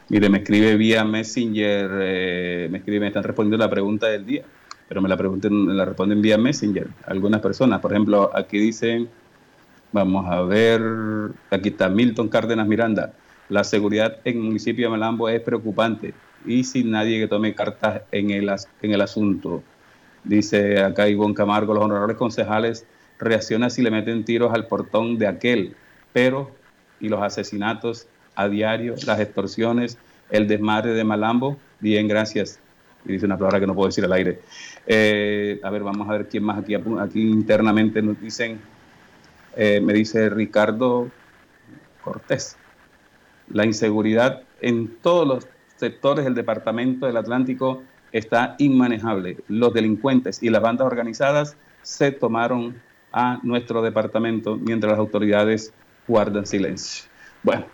[0.08, 4.42] Mire, me escribe vía Messenger, eh, me escribe, me están respondiendo la pregunta del día,
[4.88, 6.88] pero me la pregunten, la responden vía Messenger.
[7.04, 9.10] Algunas personas, por ejemplo, aquí dicen,
[9.92, 10.80] vamos a ver,
[11.50, 13.12] aquí está Milton Cárdenas Miranda.
[13.50, 16.14] La seguridad en el municipio de Malambo es preocupante
[16.46, 18.50] y sin nadie que tome cartas en el,
[18.80, 19.62] en el asunto.
[20.24, 22.84] Dice acá Ivonne Camargo, los honorables concejales
[23.18, 25.74] reaccionan si le meten tiros al portón de aquel,
[26.12, 26.50] pero
[27.00, 29.98] y los asesinatos a diario, las extorsiones,
[30.30, 32.60] el desmadre de Malambo, bien, gracias.
[33.04, 34.40] Y dice una palabra que no puedo decir al aire.
[34.86, 38.60] Eh, a ver, vamos a ver quién más aquí, aquí internamente nos dicen,
[39.56, 41.10] eh, me dice Ricardo
[42.04, 42.56] Cortés,
[43.48, 49.38] la inseguridad en todos los sectores del departamento del Atlántico está inmanejable.
[49.48, 52.80] Los delincuentes y las bandas organizadas se tomaron
[53.12, 55.72] a nuestro departamento mientras las autoridades
[56.06, 57.08] guardan silencio.
[57.42, 57.66] Bueno,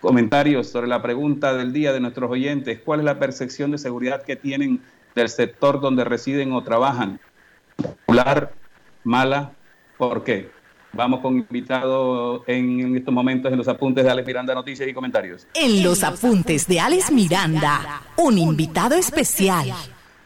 [0.00, 2.80] comentarios sobre la pregunta del día de nuestros oyentes.
[2.84, 4.80] ¿Cuál es la percepción de seguridad que tienen
[5.14, 7.20] del sector donde residen o trabajan?
[7.76, 8.52] ¿Popular?
[9.04, 9.52] ¿Mala?
[9.98, 10.50] ¿Por qué?
[10.94, 15.46] Vamos con invitado en estos momentos en los apuntes de Alex Miranda, noticias y comentarios.
[15.54, 19.72] En los apuntes de Alex Miranda, un invitado especial.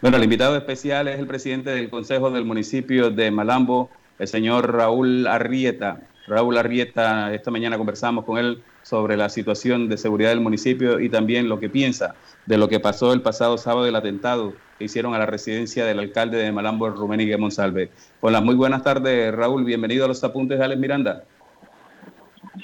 [0.03, 4.75] Bueno, el invitado especial es el presidente del Consejo del Municipio de Malambo, el señor
[4.75, 6.01] Raúl Arrieta.
[6.27, 11.09] Raúl Arrieta, esta mañana conversamos con él sobre la situación de seguridad del municipio y
[11.09, 15.15] también lo que piensa de lo que pasó el pasado sábado del atentado que hicieron
[15.15, 17.91] a la residencia del alcalde de Malambo, Rumenigue Monsalve.
[18.21, 19.65] Hola, muy buenas tardes, Raúl.
[19.65, 21.25] Bienvenido a los apuntes de Alex Miranda.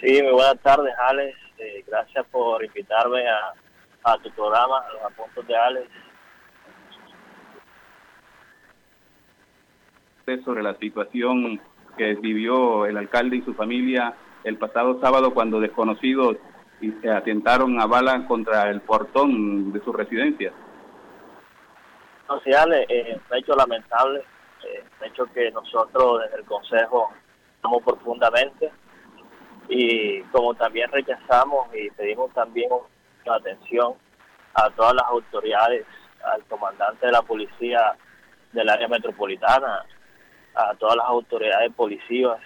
[0.01, 1.39] Sí, muy buenas tardes, Alex.
[1.59, 5.89] Eh, gracias por invitarme a, a tu programa, a los apuntes de Alex.
[10.45, 11.61] Sobre la situación
[11.97, 16.37] que vivió el alcalde y su familia el pasado sábado cuando desconocidos
[17.13, 20.53] atentaron a bala contra el portón de su residencia
[22.37, 24.23] sociales, eh, un hecho lamentable,
[24.65, 27.11] eh, un hecho que nosotros desde el Consejo
[27.57, 28.71] estamos profundamente
[29.69, 32.71] y como también rechazamos y pedimos también
[33.25, 33.95] la atención
[34.55, 35.87] a todas las autoridades,
[36.25, 37.95] al comandante de la policía
[38.53, 39.85] del área metropolitana,
[40.55, 42.39] a todas las autoridades policías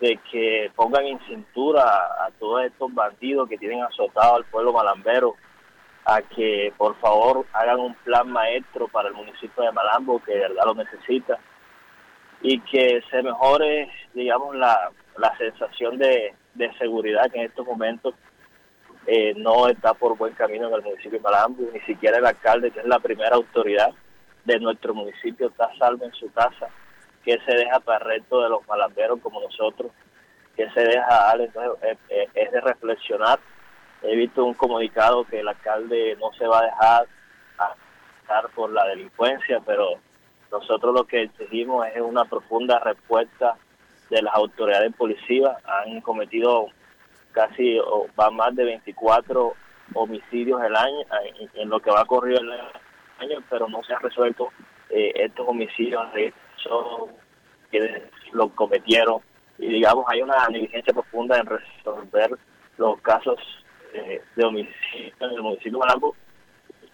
[0.00, 5.34] de que pongan en cintura a, todos estos bandidos que tienen azotado al pueblo malambero,
[6.06, 10.40] a que por favor hagan un plan maestro para el municipio de Malambo, que de
[10.40, 11.38] verdad lo necesita,
[12.40, 18.14] y que se mejore, digamos, la, la sensación de, de seguridad que en estos momentos
[19.06, 22.70] eh, no está por buen camino en el municipio de Malambo, ni siquiera el alcalde,
[22.70, 23.90] que es la primera autoridad
[24.44, 26.68] de nuestro municipio, está salvo en su casa
[27.26, 29.90] que se deja para el resto de los malamberos como nosotros,
[30.54, 31.98] que se deja entonces
[32.34, 33.40] es, de reflexionar.
[34.02, 37.06] He visto un comunicado que el alcalde no se va a dejar
[38.22, 39.90] estar por la delincuencia, pero
[40.50, 43.56] nosotros lo que exigimos es una profunda respuesta
[44.10, 45.56] de las autoridades policías.
[45.64, 46.68] Han cometido
[47.32, 49.54] casi, o va más de 24
[49.94, 50.98] homicidios el año,
[51.54, 52.52] en, lo que va corrido el
[53.18, 54.50] año, pero no se han resuelto
[54.90, 56.32] eh, estos homicidios que
[58.32, 59.20] lo cometieron
[59.58, 62.30] y digamos hay una negligencia profunda en resolver
[62.76, 63.38] los casos
[64.34, 66.14] de homicidio en el municipio de Malambo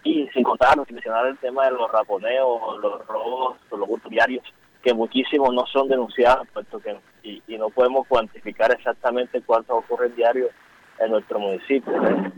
[0.03, 4.43] y sin contar, sin mencionar el tema de los raponeos, los robos, los hurtos diarios,
[4.83, 10.51] que muchísimos no son denunciados, puesto que y, no podemos cuantificar exactamente cuántos ocurren diarios
[10.99, 11.93] en nuestro municipio.
[12.05, 12.31] ¿eh?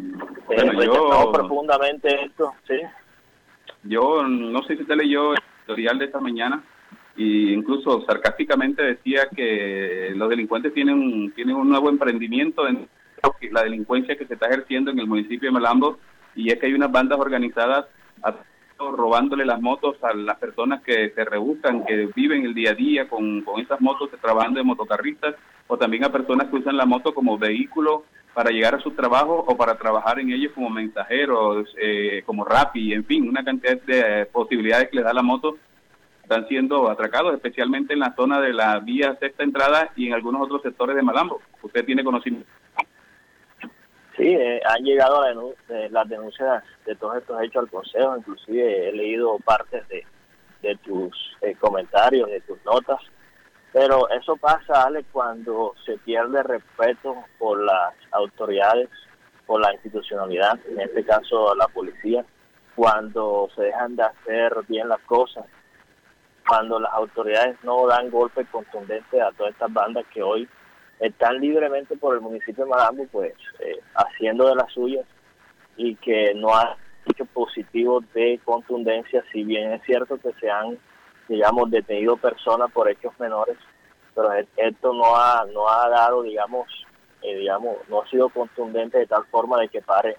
[0.46, 2.80] Bueno, yo, profundamente esto, ¿sí?
[3.84, 6.64] Yo no sé si usted leyó el editorial de esta mañana
[7.18, 12.88] y incluso sarcásticamente decía que los delincuentes tienen, tienen un nuevo emprendimiento en
[13.52, 15.98] la delincuencia que se está ejerciendo en el municipio de Malambo
[16.36, 17.86] y es que hay unas bandas organizadas
[18.78, 23.08] robándole las motos a las personas que se rebuscan, que viven el día a día
[23.08, 25.36] con, con esas motos, trabajando de motocarristas,
[25.68, 29.46] o también a personas que usan la moto como vehículo para llegar a su trabajo
[29.48, 34.26] o para trabajar en ellos como mensajeros, eh, como Rappi, en fin, una cantidad de
[34.26, 35.58] posibilidades que le da la moto
[36.22, 40.42] están siendo atracados, especialmente en la zona de la vía sexta entrada y en algunos
[40.42, 41.40] otros sectores de Malambo.
[41.62, 42.50] ¿Usted tiene conocimiento?
[44.18, 48.92] Sí, eh, han llegado eh, las denuncias de todos estos hechos al Consejo, inclusive he
[48.94, 50.06] leído partes de,
[50.62, 53.00] de tus eh, comentarios, de tus notas,
[53.74, 58.90] pero eso pasa, Ale, cuando se pierde respeto por las autoridades,
[59.46, 62.24] por la institucionalidad, en este caso la policía,
[62.74, 65.46] cuando se dejan de hacer bien las cosas,
[66.48, 70.48] cuando las autoridades no dan golpe contundente a todas estas bandas que hoy
[71.00, 75.06] están libremente por el municipio de Malambo, pues eh, haciendo de las suyas
[75.78, 80.78] y que no ha hecho positivo de contundencia, si bien es cierto que se han,
[81.28, 83.58] digamos, detenido personas por hechos menores,
[84.14, 86.68] pero e-, esto no ha, no ha dado, digamos,
[87.22, 90.18] eh, digamos, no ha sido contundente de tal forma de que pare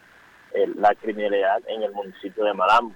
[0.53, 2.95] eh, la criminalidad en el municipio de Malambo.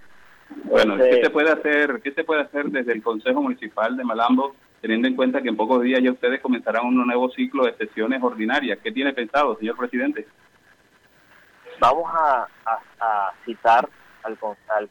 [0.64, 2.00] Bueno, ¿qué se puede hacer?
[2.02, 5.56] ¿Qué se puede hacer desde el Consejo Municipal de Malambo, teniendo en cuenta que en
[5.56, 8.78] pocos días ya ustedes comenzarán un nuevo ciclo de sesiones ordinarias?
[8.82, 10.26] ¿Qué tiene pensado, señor presidente?
[11.78, 12.46] Vamos a,
[13.44, 13.88] citar
[14.22, 14.38] al,
[14.68, 14.90] al,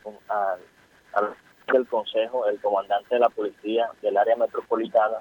[1.13, 1.36] al,
[1.67, 5.17] al Consejo, el comandante de la policía del área metropolitana,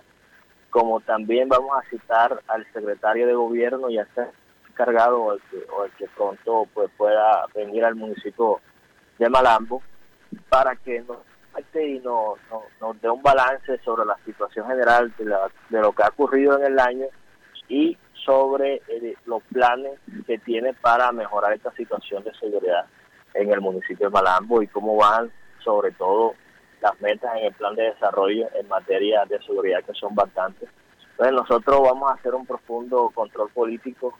[0.70, 4.30] como también vamos a citar al secretario de gobierno y a ser
[4.68, 8.60] encargado o el que, o el que pronto pues, pueda venir al municipio
[9.18, 9.82] de Malambo
[10.48, 11.18] para que nos
[11.74, 12.38] y nos,
[12.80, 16.72] nos, dé un balance sobre la situación general de, de lo que ha ocurrido en
[16.72, 17.06] el año
[17.68, 22.86] y sobre eh, los planes que tiene para mejorar esta situación de seguridad
[23.34, 25.30] en el municipio de Malambo y cómo van
[25.62, 26.34] sobre todo
[26.80, 30.68] las metas en el plan de desarrollo en materia de seguridad que son bastantes.
[31.12, 34.16] Entonces nosotros vamos a hacer un profundo control político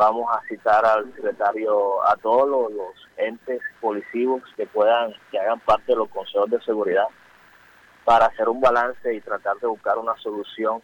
[0.00, 5.92] vamos a citar al secretario, a todos los, entes policivos que puedan, que hagan parte
[5.92, 7.04] de los consejos de seguridad,
[8.06, 10.80] para hacer un balance y tratar de buscar una solución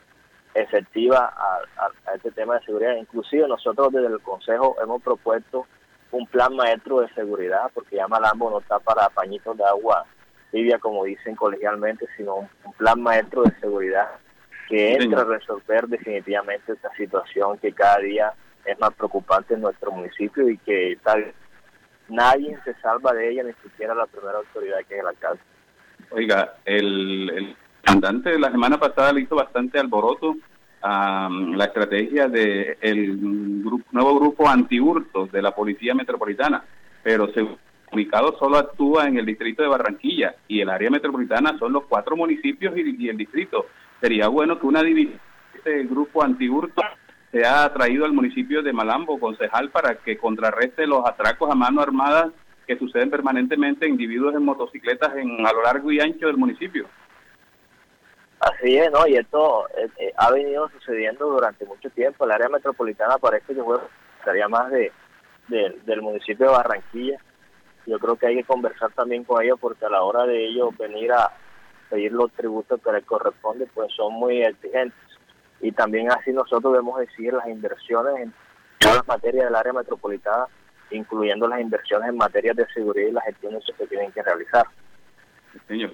[0.52, 2.94] efectiva a, este tema de seguridad.
[2.96, 5.66] Inclusive nosotros desde el Consejo hemos propuesto
[6.11, 10.05] un plan maestro de seguridad, porque ya Malambo no está para pañitos de agua
[10.50, 14.11] tibia, como dicen colegialmente, sino un, plan maestro de seguridad
[14.68, 18.35] que entre a resolver definitivamente esta situación que cada día
[18.66, 21.33] es más preocupante en nuestro municipio y que tal
[22.09, 25.40] nadie se salva de ella, ni siquiera la primera autoridad que es el alcalde.
[26.11, 27.57] Oiga, el, el
[28.22, 30.36] de la semana pasada le hizo bastante alboroto
[30.82, 36.64] a la estrategia del el nuevo grupo antihurtos de la Policía Metropolitana,
[37.03, 37.47] pero se
[37.93, 42.16] ubicado solo actúa en el distrito de Barranquilla y el área metropolitana son los cuatro
[42.16, 43.66] municipios y, y el distrito.
[44.01, 45.20] Sería bueno que una división
[45.53, 46.84] de este grupo antihurtos
[47.37, 51.82] se ha traído al municipio de Malambo, concejal, para que contrarreste los atracos a mano
[51.82, 52.30] armada
[52.66, 56.87] que suceden permanentemente individuos en motocicletas en, a lo largo y ancho del municipio.
[58.41, 59.07] Así es, ¿no?
[59.07, 62.24] Y esto eh, eh, ha venido sucediendo durante mucho tiempo.
[62.24, 63.62] El área metropolitana parece que
[64.18, 64.91] estaría más de,
[65.49, 67.18] del municipio de Barranquilla.
[67.84, 70.76] Yo creo que hay que conversar también con ellos porque a la hora de ellos
[70.78, 71.30] venir a
[71.91, 75.05] pedir los tributos que les corresponde, pues son muy exigentes.
[75.61, 78.32] Y también así nosotros debemos decidir las inversiones en
[78.78, 80.46] todas las materias del área metropolitana,
[80.90, 84.66] incluyendo las inversiones en materia de seguridad y las gestiones que tienen que realizar.
[85.66, 85.92] Señor.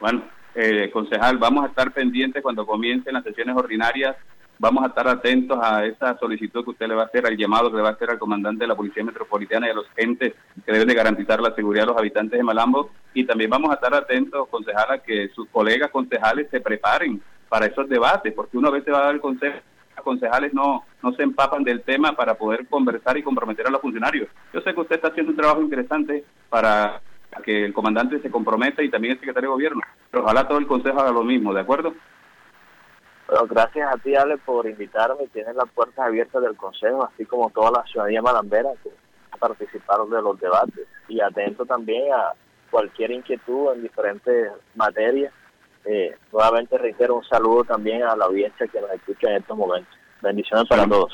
[0.00, 0.24] Bueno,
[0.54, 4.16] eh, concejal, vamos a estar pendientes cuando comiencen las sesiones ordinarias.
[4.58, 7.70] Vamos a estar atentos a esa solicitud que usted le va a hacer, al llamado
[7.70, 10.32] que le va a hacer al comandante de la Policía Metropolitana y a los entes
[10.64, 12.90] que deben de garantizar la seguridad de los habitantes de Malambo.
[13.12, 17.66] Y también vamos a estar atentos, concejal, a que sus colegas concejales se preparen para
[17.66, 19.58] esos debates, porque uno a veces va a dar el consejo
[20.06, 24.28] concejales no, no se empapan del tema para poder conversar y comprometer a los funcionarios.
[24.52, 27.00] Yo sé que usted está haciendo un trabajo interesante para
[27.44, 29.80] que el comandante se comprometa y también el secretario de gobierno.
[30.10, 31.92] Pero ojalá todo el consejo haga lo mismo, ¿de acuerdo?
[33.26, 35.26] Bueno, gracias a ti, Ale, por invitarme.
[35.32, 38.90] Tienes las puertas abiertas del consejo, así como toda la ciudadanía malambera que
[39.38, 40.86] participaron de los debates.
[41.08, 42.32] Y atento también a
[42.70, 45.32] cualquier inquietud en diferentes materias.
[45.86, 49.94] Eh, nuevamente reitero un saludo también a la audiencia que nos escucha en estos momentos.
[50.20, 51.12] Bendiciones para todos.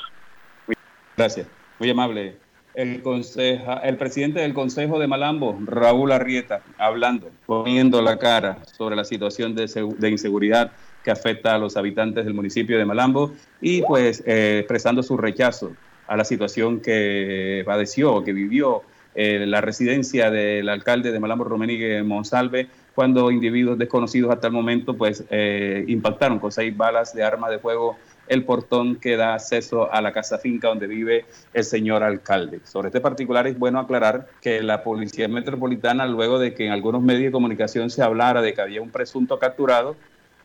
[1.15, 1.47] Gracias,
[1.79, 2.37] muy amable
[2.73, 8.95] el, conseja, el presidente del Consejo de Malambo, Raúl Arrieta, hablando, poniendo la cara sobre
[8.95, 9.67] la situación de,
[9.97, 10.71] de inseguridad
[11.03, 15.73] que afecta a los habitantes del municipio de Malambo y pues eh, expresando su rechazo
[16.07, 18.81] a la situación que padeció, que vivió
[19.15, 24.95] eh, la residencia del alcalde de Malambo, Romenigue Monsalve, cuando individuos desconocidos hasta el momento
[24.95, 29.91] pues eh, impactaron con seis balas de arma de fuego el portón que da acceso
[29.91, 32.61] a la casa finca donde vive el señor alcalde.
[32.63, 37.01] Sobre este particular es bueno aclarar que la Policía Metropolitana, luego de que en algunos
[37.01, 39.95] medios de comunicación se hablara de que había un presunto capturado,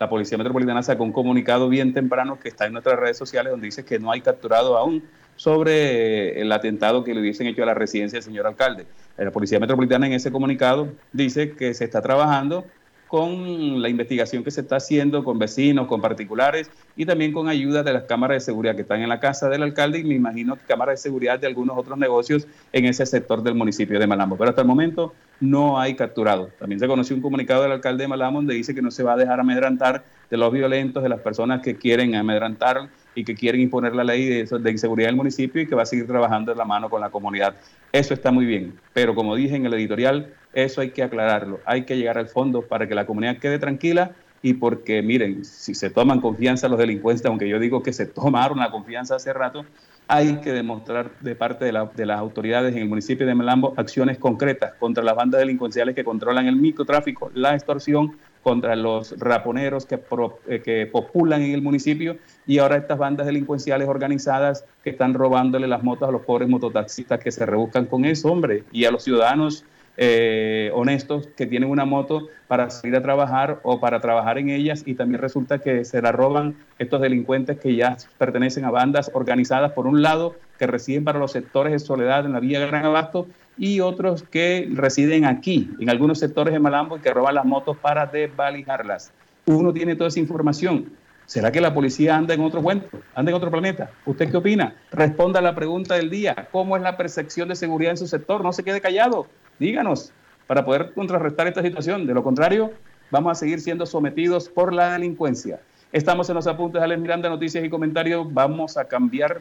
[0.01, 3.67] la Policía Metropolitana sacó un comunicado bien temprano que está en nuestras redes sociales donde
[3.67, 5.03] dice que no hay capturado aún
[5.37, 8.87] sobre el atentado que le hubiesen hecho a la residencia del señor alcalde.
[9.19, 12.65] La Policía Metropolitana en ese comunicado dice que se está trabajando
[13.09, 17.83] con la investigación que se está haciendo con vecinos, con particulares y también con ayuda
[17.83, 20.57] de las cámaras de seguridad que están en la casa del alcalde y me imagino
[20.57, 24.37] que cámaras de seguridad de algunos otros negocios en ese sector del municipio de Malambo.
[24.37, 26.51] Pero hasta el momento no hay capturado.
[26.59, 29.15] También se conoció un comunicado del alcalde de Malambo donde dice que no se va
[29.15, 33.61] a dejar amedrantar de los violentos, de las personas que quieren amedrantar y que quieren
[33.61, 36.57] imponer la ley de, de inseguridad del municipio y que va a seguir trabajando de
[36.57, 37.57] la mano con la comunidad.
[37.91, 41.83] Eso está muy bien, pero como dije en el editorial, eso hay que aclararlo, hay
[41.83, 45.91] que llegar al fondo para que la comunidad quede tranquila y porque, miren, si se
[45.91, 49.65] toman confianza los delincuentes, aunque yo digo que se tomaron la confianza hace rato,
[50.07, 54.17] hay que demostrar de parte de, de, las autoridades en el municipio de Melambo acciones
[54.17, 60.01] concretas contra las bandas delincuenciales que controlan el microtráfico, la extorsión, contra los raponeros que,
[60.49, 62.17] eh, que populan en el municipio
[62.47, 67.21] y ahora estas bandas delincuenciales organizadas que están robándole las motos a los pobres mototaxistas
[67.21, 69.65] que se rebuscan con eso, hombre, y a los ciudadanos
[70.01, 74.85] eh, honestos que tienen una moto para salir a trabajar o para trabajar en ellas
[74.87, 79.73] y también resulta que se la roban estos delincuentes que ya pertenecen a bandas organizadas
[79.73, 83.27] por un lado que residen para los sectores de soledad en la vía Gran Abasto
[83.59, 87.77] y otros que residen aquí, en algunos sectores de Malambo y que roban las motos
[87.77, 89.13] para desvalijarlas.
[89.47, 90.93] Uno tiene toda esa información.
[91.27, 92.89] ¿Será que la policía anda en otro cuento?
[93.15, 93.91] ¿Anda en otro planeta?
[94.07, 94.77] ¿Usted qué opina?
[94.93, 96.49] Responda a la pregunta del día.
[96.53, 98.43] ¿Cómo es la percepción de seguridad en su sector?
[98.43, 99.27] No se quede callado
[99.59, 100.13] díganos
[100.47, 102.07] para poder contrarrestar esta situación.
[102.07, 102.73] De lo contrario,
[103.11, 105.61] vamos a seguir siendo sometidos por la delincuencia.
[105.93, 108.33] Estamos en los apuntes de Alex Miranda, noticias y comentarios.
[108.33, 109.41] Vamos a cambiar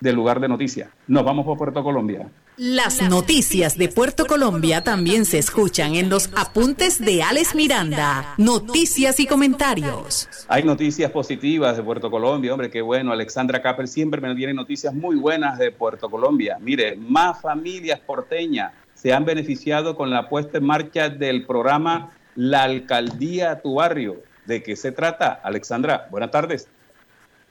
[0.00, 0.90] de lugar de noticia.
[1.06, 2.28] Nos vamos por Puerto Colombia.
[2.58, 8.32] Las noticias de Puerto Colombia también se escuchan en los apuntes de Alex Miranda.
[8.38, 10.26] Noticias y comentarios.
[10.48, 13.12] Hay noticias positivas de Puerto Colombia, hombre, qué bueno.
[13.12, 16.56] Alexandra Capel siempre me tiene noticias muy buenas de Puerto Colombia.
[16.58, 22.62] Mire, más familias porteñas se han beneficiado con la puesta en marcha del programa La
[22.62, 24.22] Alcaldía Tu Barrio.
[24.46, 25.40] ¿De qué se trata?
[25.44, 26.70] Alexandra, buenas tardes.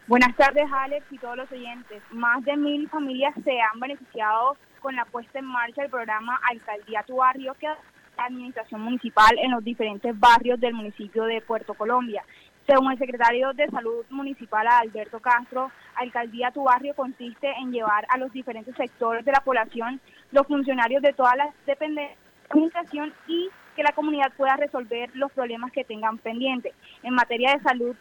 [0.08, 2.02] Buenas tardes, Alex y todos los oyentes.
[2.12, 4.56] Más de mil familias se han beneficiado
[4.86, 9.50] con la puesta en marcha del programa Alcaldía Tu Barrio, que la administración municipal en
[9.50, 12.24] los diferentes barrios del municipio de Puerto Colombia.
[12.68, 18.20] Según el secretario de Salud Municipal Alberto Castro, Alcaldía Tu Barrio consiste en llevar a
[18.20, 20.00] los diferentes sectores de la población
[20.32, 25.84] los funcionarios de todas las dependencias y que la comunidad pueda resolver los problemas que
[25.84, 26.76] tengan pendientes.
[27.02, 27.96] En materia de salud,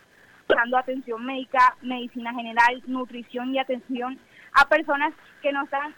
[0.46, 4.18] dando atención médica, medicina general, nutrición y atención
[4.52, 5.12] a personas
[5.42, 5.94] que no están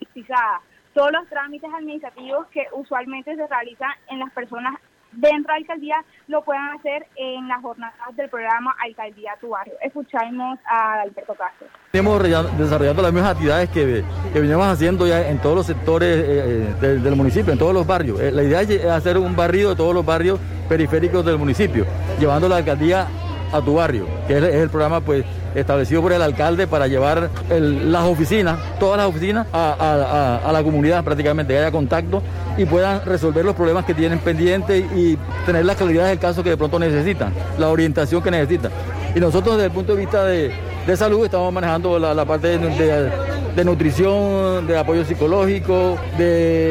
[0.00, 0.62] ciberizadas.
[0.94, 4.74] Todos los trámites administrativos que usualmente se realizan en las personas
[5.12, 9.74] dentro de la alcaldía lo puedan hacer en las jornadas del programa Alcaldía Tu Barrio.
[9.82, 11.66] Escuchamos a Alberto Castro.
[11.92, 12.22] Estamos
[12.58, 16.86] desarrollando las mismas actividades que, que venimos haciendo ya en todos los sectores eh, eh,
[16.98, 18.20] del, municipio, en todos los barrios.
[18.20, 20.38] Eh, la idea es hacer un barrido de todos los barrios
[20.68, 21.84] periféricos del municipio,
[22.18, 23.08] llevando la alcaldía
[23.52, 25.24] a tu barrio, que es, el programa pues
[25.54, 31.52] establecido por el alcalde para llevar las oficinas, todas las oficinas, a, la comunidad prácticamente,
[31.52, 32.22] que haya contacto
[32.56, 36.50] y puedan resolver los problemas que tienen pendientes y tener la calidad del caso que
[36.50, 38.70] de pronto necesitan, la orientación que necesitan.
[39.14, 40.52] Y nosotros desde el punto de vista de,
[40.96, 46.69] salud estamos manejando la, parte de, nutrición, de apoyo psicológico, de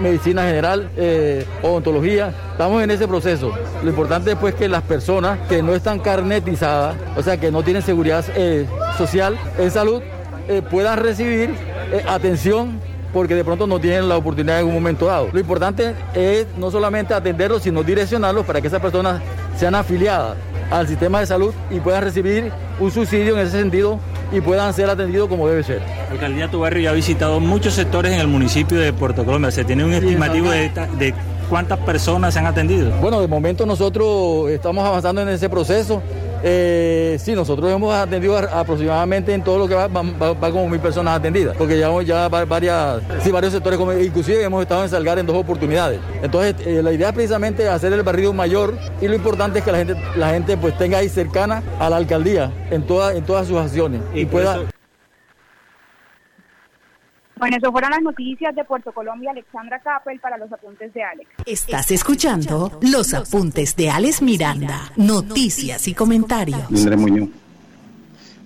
[0.00, 2.32] medicina general, eh, odontología.
[2.52, 3.52] Estamos en ese proceso.
[3.82, 7.62] Lo importante es pues que las personas que no están carnetizadas, o sea, que no
[7.62, 8.66] tienen seguridad eh,
[8.96, 10.02] social en salud,
[10.48, 11.54] eh, puedan recibir
[12.08, 12.80] atención
[13.12, 15.28] porque de pronto no tienen la oportunidad en un momento dado.
[15.32, 19.22] Lo importante es no solamente atenderlos, sino direccionarlos para que esas personas
[19.56, 20.36] sean afiliadas
[20.70, 24.00] al sistema de salud y puedan recibir un subsidio en ese sentido
[24.32, 25.82] y puedan ser atendidos como debe ser.
[26.10, 29.50] Alcaldía Tu Barrio ya ha visitado muchos sectores en el municipio de Puerto Colombia.
[29.50, 31.14] ¿Se tiene un estimativo de, de
[31.48, 32.90] cuántas personas se han atendido?
[33.00, 36.02] Bueno, de momento nosotros estamos avanzando en ese proceso.
[36.42, 41.16] Eh, sí, nosotros hemos atendido aproximadamente en todo lo que va, va, como mil personas
[41.18, 45.26] atendidas, porque llevamos ya varias, sí, varios sectores, como, inclusive hemos estado en Salgar en
[45.26, 46.00] dos oportunidades.
[46.22, 49.72] Entonces, eh, la idea es precisamente hacer el barrido mayor y lo importante es que
[49.72, 53.46] la gente, la gente pues tenga ahí cercana a la alcaldía en, toda, en todas
[53.46, 54.60] sus acciones y, pueda...
[57.38, 61.28] Bueno, eso fueron las noticias de Puerto Colombia, Alexandra Capel para los apuntes de Alex.
[61.44, 66.70] Estás escuchando los apuntes de Alex Miranda, noticias y comentarios.
[66.70, 67.28] Mildred Muñoz.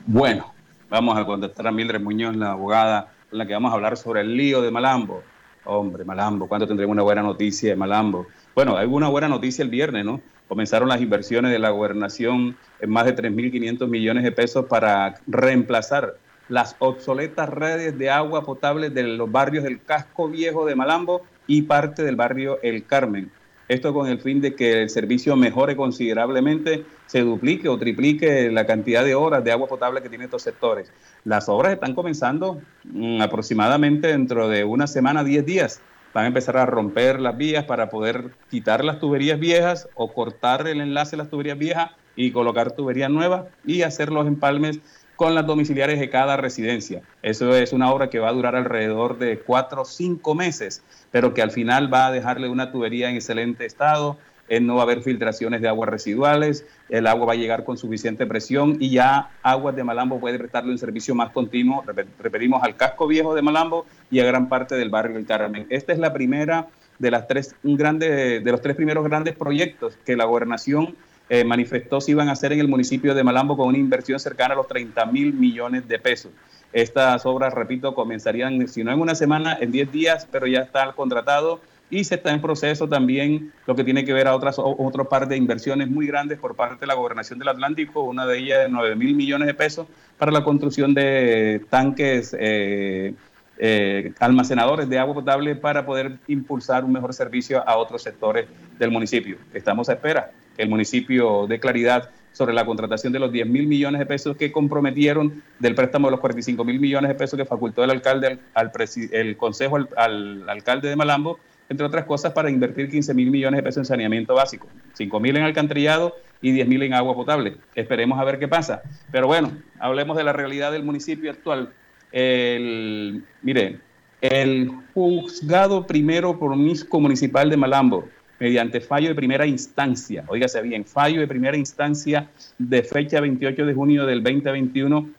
[0.07, 0.53] Bueno,
[0.89, 4.23] vamos a contestar a Mildred Muñoz, la abogada con la que vamos a hablar sobre
[4.23, 5.23] el lío de Malambo.
[5.67, 8.27] Hombre, Malambo, ¿cuándo tendremos una buena noticia de Malambo?
[8.57, 10.21] Bueno, hay una buena noticia el viernes, ¿no?
[10.49, 16.17] Comenzaron las inversiones de la gobernación en más de 3.500 millones de pesos para reemplazar
[16.51, 21.63] las obsoletas redes de agua potable de los barrios del Casco Viejo de Malambo y
[21.63, 23.31] parte del barrio El Carmen.
[23.69, 28.67] Esto con el fin de que el servicio mejore considerablemente, se duplique o triplique la
[28.67, 30.93] cantidad de horas de agua potable que tienen estos sectores.
[31.25, 35.81] Las obras están comenzando mm, aproximadamente dentro de una semana, 10 días.
[36.13, 40.67] Van a empezar a romper las vías para poder quitar las tuberías viejas o cortar
[40.67, 44.81] el enlace de las tuberías viejas y colocar tuberías nuevas y hacer los empalmes
[45.21, 47.03] con las domiciliares de cada residencia.
[47.21, 51.35] Eso es una obra que va a durar alrededor de cuatro o cinco meses, pero
[51.35, 54.17] que al final va a dejarle una tubería en excelente estado,
[54.49, 57.77] eh, no va a haber filtraciones de aguas residuales, el agua va a llegar con
[57.77, 61.85] suficiente presión y ya Aguas de Malambo puede prestarle un servicio más continuo,
[62.19, 65.67] repetimos, al casco viejo de Malambo y a gran parte del barrio del Carmen.
[65.69, 66.69] Esta es la primera
[66.99, 70.97] de las tres grandes, de los tres primeros grandes proyectos que la gobernación
[71.31, 74.55] eh, manifestó si iban a hacer en el municipio de Malambo con una inversión cercana
[74.55, 76.33] a los 30 mil millones de pesos.
[76.73, 80.93] Estas obras, repito, comenzarían, si no en una semana, en 10 días, pero ya está
[80.93, 85.09] contratado y se está en proceso también lo que tiene que ver a otras otro
[85.09, 88.65] par de inversiones muy grandes por parte de la gobernación del Atlántico, una de ellas
[88.65, 89.87] de 9 mil millones de pesos
[90.19, 93.15] para la construcción de tanques eh,
[93.63, 98.47] eh, almacenadores de agua potable para poder impulsar un mejor servicio a otros sectores
[98.79, 99.37] del municipio.
[99.53, 103.99] Estamos a espera el municipio de claridad sobre la contratación de los 10 mil millones
[103.99, 107.85] de pesos que comprometieron del préstamo de los 45 mil millones de pesos que facultó
[107.85, 108.73] el alcalde al,
[109.13, 111.39] el consejo al, alcalde de Malambo,
[111.69, 115.37] entre otras cosas para invertir 15 mil millones de pesos en saneamiento básico, 5 mil
[115.37, 117.59] en alcantarillado y 10 mil en agua potable.
[117.75, 118.81] Esperemos a ver qué pasa.
[119.13, 121.75] Pero bueno, hablemos de la realidad del municipio actual.
[122.13, 123.81] El, mire,
[124.21, 128.09] el juzgado primero por misco municipal de Malambo
[128.39, 133.75] mediante fallo de primera instancia, oígase bien, fallo de primera instancia de fecha 28 de
[133.75, 135.11] junio del 2021,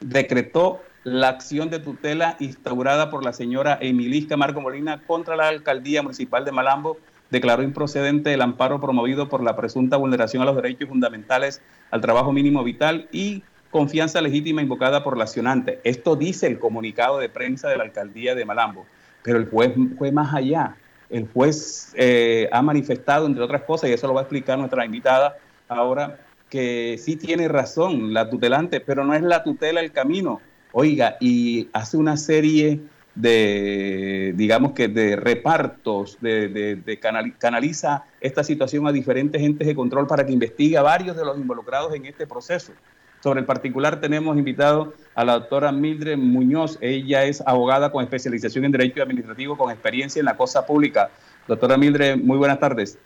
[0.00, 6.02] decretó la acción de tutela instaurada por la señora Emilisca Marco Molina contra la alcaldía
[6.02, 6.98] municipal de Malambo,
[7.30, 11.62] declaró improcedente el amparo promovido por la presunta vulneración a los derechos fundamentales
[11.92, 15.80] al trabajo mínimo vital y confianza legítima invocada por la accionante.
[15.84, 18.86] Esto dice el comunicado de prensa de la alcaldía de Malambo,
[19.22, 20.76] pero el juez fue más allá
[21.10, 24.84] el juez eh, ha manifestado, entre otras cosas, y eso lo va a explicar nuestra
[24.84, 25.36] invitada
[25.68, 30.40] ahora, que sí tiene razón la tutelante, pero no es la tutela el camino.
[30.72, 32.80] Oiga, y hace una serie
[33.14, 36.98] de, digamos que de repartos, de,
[37.38, 41.38] canaliza esta situación a diferentes entes de control para que investigue a varios de los
[41.38, 42.72] involucrados en este proceso.
[43.20, 46.78] Sobre el particular tenemos invitado a la doctora Mildred Muñoz.
[46.80, 51.10] Ella es abogada con especialización en Derecho Administrativo con experiencia en la cosa pública.
[51.48, 52.98] Doctora Mildred, muy buenas tardes.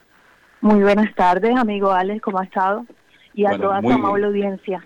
[0.60, 2.84] Muy buenas tardes, amigo Alex, ¿cómo ha estado?
[3.32, 4.84] Y a toda tu amable audiencia.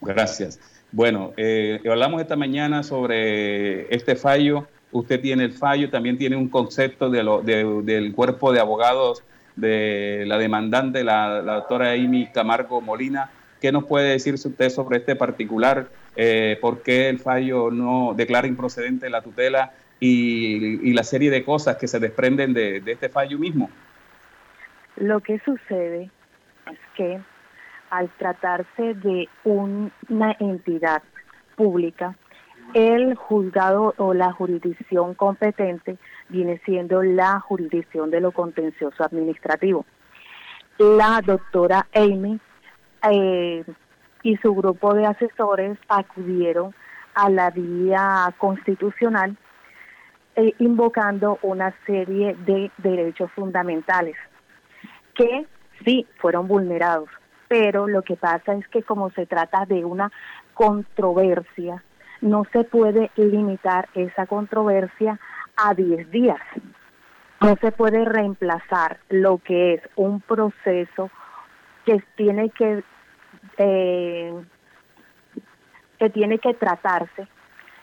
[0.00, 0.58] Gracias.
[0.90, 4.66] Bueno, eh, hablamos esta mañana sobre este fallo.
[4.90, 9.22] Usted tiene el fallo, también tiene un concepto de lo, del cuerpo de abogados
[9.56, 13.30] de la demandante, la, doctora Amy Camargo Molina.
[13.62, 15.86] ¿Qué nos puede decir usted sobre este particular?
[16.16, 21.76] Eh, ¿Por qué el fallo no declara improcedente la tutela y, la serie de cosas
[21.76, 23.70] que se desprenden de este fallo mismo?
[24.96, 26.10] Lo que sucede
[26.72, 27.20] es que
[27.90, 31.04] al tratarse de una entidad
[31.54, 32.16] pública,
[32.74, 35.98] el juzgado o la jurisdicción competente
[36.28, 39.86] viene siendo la jurisdicción de lo contencioso administrativo.
[40.78, 42.40] La doctora Amy
[43.10, 43.64] eh,
[44.22, 46.74] y su grupo de asesores acudieron
[47.14, 49.36] a la vía constitucional
[50.36, 54.16] eh, invocando una serie de derechos fundamentales
[55.14, 55.46] que
[55.84, 57.08] sí fueron vulnerados
[57.52, 60.10] pero lo que pasa es que como se trata de una
[60.54, 61.84] controversia,
[62.22, 65.20] no se puede limitar esa controversia
[65.54, 66.40] a 10 días.
[67.42, 71.10] No se puede reemplazar lo que es un proceso
[71.84, 72.82] que tiene que
[73.58, 74.32] eh,
[75.98, 77.26] que tiene que tratarse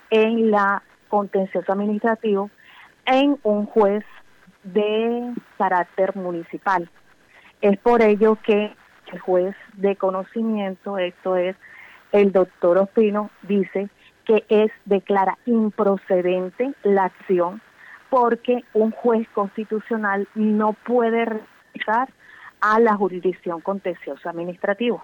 [0.10, 2.50] en la contencioso administrativo
[3.06, 4.04] en un juez
[4.64, 6.90] de carácter municipal.
[7.62, 8.74] Es por ello que
[9.12, 11.56] el juez de conocimiento, esto es
[12.12, 13.90] el doctor Ospino, dice
[14.26, 17.62] que es declara improcedente la acción
[18.10, 22.10] porque un juez constitucional no puede realizar
[22.62, 25.04] a la jurisdicción contencioso administrativo.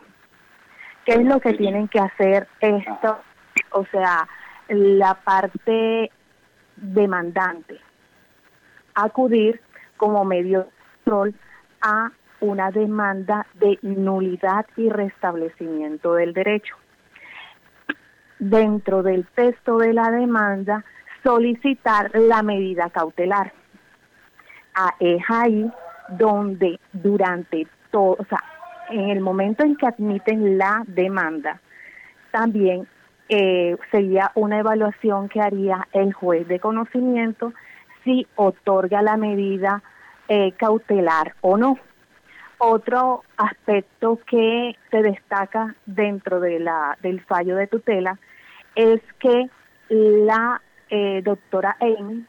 [1.06, 3.20] ¿Qué es lo que tienen que hacer esto?
[3.72, 4.28] O sea,
[4.70, 6.12] la parte
[6.76, 7.80] demandante,
[8.96, 9.62] acudir
[9.98, 10.70] como medio de
[11.04, 11.36] control
[11.82, 16.76] a una demanda de nulidad y restablecimiento del derecho.
[18.40, 20.84] Dentro del texto de la demanda,
[21.24, 23.54] solicitar la medida cautelar.
[24.74, 25.72] Ah, es ahí
[26.10, 28.44] donde durante todo, o sea,
[28.90, 31.62] en el momento en que admiten la demanda,
[32.32, 32.88] también
[33.30, 37.54] eh, sería una evaluación que haría el juez de conocimiento
[38.04, 39.82] si otorga la medida
[40.28, 41.80] eh, cautelar o no.
[42.58, 48.18] Otro aspecto que se destaca dentro de la, del fallo de tutela
[48.76, 49.50] es que
[49.90, 52.26] la eh, doctora Amy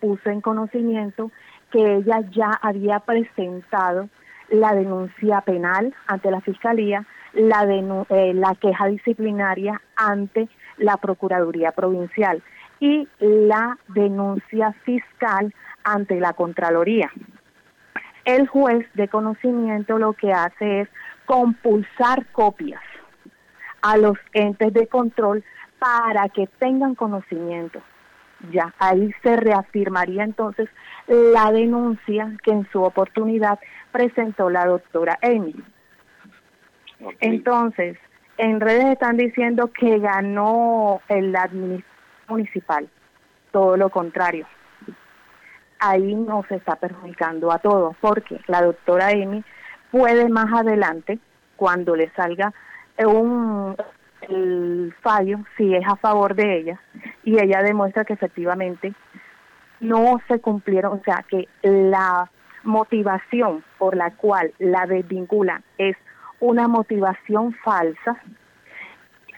[0.00, 1.30] puso en conocimiento
[1.70, 4.08] que ella ya había presentado
[4.54, 10.48] la denuncia penal ante la Fiscalía, la, eh, la queja disciplinaria ante
[10.78, 12.42] la Procuraduría Provincial
[12.80, 17.10] y la denuncia fiscal ante la Contraloría
[18.24, 20.88] el juez de conocimiento lo que hace es
[21.26, 22.80] compulsar copias
[23.82, 25.44] a los entes de control
[25.78, 27.80] para que tengan conocimiento.
[28.52, 30.68] Ya, ahí se reafirmaría entonces
[31.06, 33.58] la denuncia que en su oportunidad
[33.92, 35.54] presentó la doctora Amy.
[37.20, 37.96] Entonces,
[38.38, 41.84] en redes están diciendo que ganó el administración
[42.28, 42.88] municipal,
[43.52, 44.46] todo lo contrario
[45.84, 49.44] ahí nos está perjudicando a todos, porque la doctora Emi
[49.90, 51.18] puede más adelante,
[51.56, 52.52] cuando le salga
[52.98, 53.76] un
[54.28, 56.80] el fallo, si es a favor de ella,
[57.24, 58.92] y ella demuestra que efectivamente
[59.80, 62.30] no se cumplieron, o sea, que la
[62.62, 65.96] motivación por la cual la desvinculan es
[66.40, 68.16] una motivación falsa,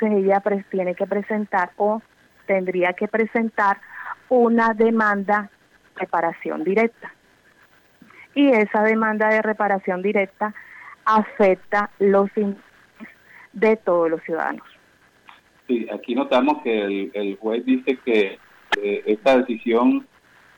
[0.01, 2.03] ella tiene que presentar o
[2.47, 3.79] tendría que presentar
[4.29, 5.51] una demanda
[5.97, 7.13] reparación directa.
[8.35, 10.55] Y esa demanda de reparación directa
[11.05, 12.67] afecta los intereses
[13.53, 14.76] de todos los ciudadanos.
[15.67, 18.39] Sí, aquí notamos que el, juez dice que
[18.81, 20.07] eh, esta decisión,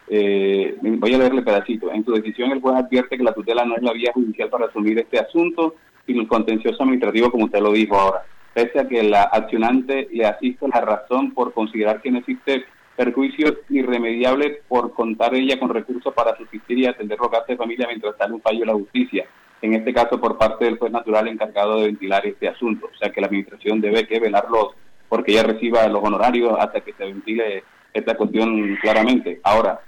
[0.09, 3.76] eh, voy a leerle pedacito, en su decisión el juez advierte que la tutela no
[3.76, 7.72] es la vía judicial para asumir este asunto, sino el contencioso administrativo, como usted lo
[7.72, 8.22] dijo ahora.
[8.52, 12.64] Pese a que la accionante le asiste la razón por considerar que no existe
[12.96, 17.86] perjuicio irremediable por contar ella con recursos para subsistir y atender los gastos de familia
[17.86, 19.24] mientras sale un fallo de la justicia,
[19.62, 22.90] en este caso por parte del juez natural encargado de ventilar este asunto.
[22.92, 24.74] O sea que la administración debe que velarlos
[25.09, 29.40] porque ella reciba los honorarios hasta que se ventile esta cuestión claramente.
[29.42, 29.80] Ahora,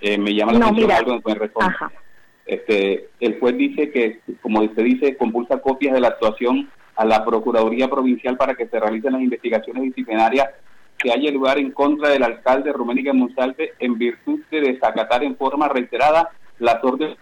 [0.00, 1.74] eh, me llama la atención algo en responde.
[2.46, 7.24] Este, el juez dice que, como se dice, compulsa copias de la actuación a la
[7.24, 10.48] Procuraduría Provincial para que se realicen las investigaciones disciplinarias
[10.98, 15.68] que haya lugar en contra del alcalde Roménica Monsalve en virtud de desacatar en forma
[15.68, 17.16] reiterada las órdenes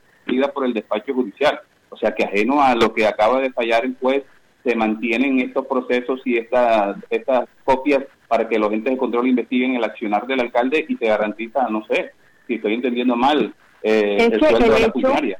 [0.54, 1.60] por el despacho judicial.
[1.90, 4.24] O sea que ajeno a lo que acaba de fallar el juez,
[4.64, 9.74] se mantienen estos procesos y estas estas copias para que los entes de control investiguen
[9.76, 12.12] el accionar del alcalde y se garantiza, no sé,
[12.46, 13.52] si estoy entendiendo mal,
[13.82, 15.38] eh, Es el que sueldo el de la hecho- funcionaria.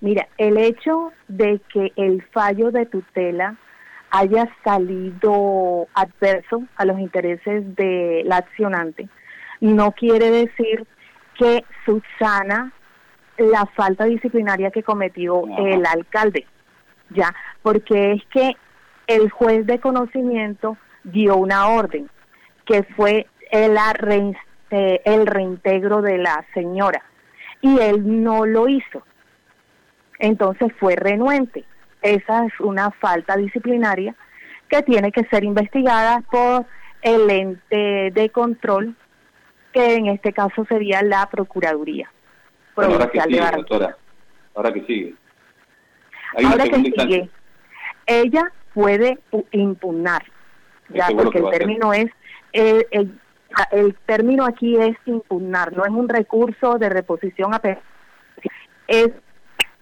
[0.00, 3.56] Mira, el hecho de que el fallo de tutela
[4.10, 9.08] haya salido adverso a los intereses de la accionante
[9.60, 10.86] no quiere decir
[11.38, 12.72] que subsana
[13.38, 16.46] la falta disciplinaria que cometió el alcalde,
[17.10, 18.56] ya, porque es que
[19.06, 22.08] el juez de conocimiento dio una orden
[22.64, 23.76] que fue el,
[24.70, 27.02] eh, el reintegro de la señora
[27.60, 29.02] y él no lo hizo.
[30.18, 31.64] Entonces fue renuente.
[32.02, 34.14] Esa es una falta disciplinaria
[34.68, 36.66] que tiene que ser investigada por
[37.02, 38.94] el ente de control,
[39.72, 42.10] que en este caso sería la Procuraduría
[42.74, 43.96] Bueno, ahora que de sigue, doctora.
[44.54, 45.14] Ahora que sigue.
[46.36, 47.04] Ahora que instancia.
[47.04, 47.30] sigue,
[48.06, 50.22] ella puede pu- impugnar,
[50.90, 52.06] ya porque que el término es,
[52.52, 53.20] el, el-
[53.72, 57.60] el término aquí es impugnar, no es un recurso de reposición a
[58.86, 59.10] es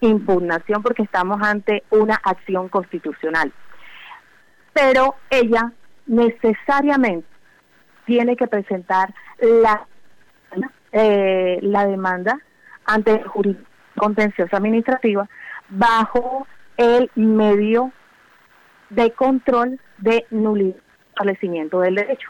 [0.01, 3.53] impugnación porque estamos ante una acción constitucional.
[4.73, 5.73] Pero ella
[6.07, 7.27] necesariamente
[8.05, 9.87] tiene que presentar la,
[10.93, 12.39] eh, la demanda
[12.85, 13.67] ante el jurisdicción
[13.99, 15.27] contenciosa administrativa
[15.69, 16.47] bajo
[16.77, 17.93] el medio
[18.91, 20.77] de control de nulidad
[21.17, 22.29] establecimiento del derecho.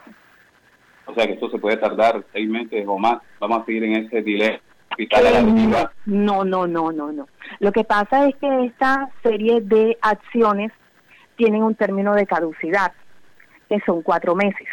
[1.06, 3.18] O sea que esto se puede tardar seis meses o más.
[3.40, 4.58] Vamos a seguir en ese dilema.
[4.98, 7.28] Eh, no, no, no, no, no.
[7.58, 10.72] Lo que pasa es que esta serie de acciones
[11.36, 12.92] tienen un término de caducidad,
[13.68, 14.66] que son cuatro meses.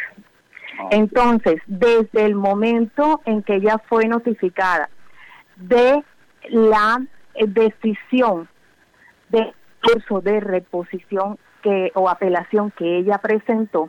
[0.90, 4.88] Entonces, desde el momento en que ella fue notificada
[5.56, 6.02] de
[6.48, 7.02] la
[7.34, 8.48] eh, decisión
[9.82, 13.88] curso de reposición que o apelación que ella presentó,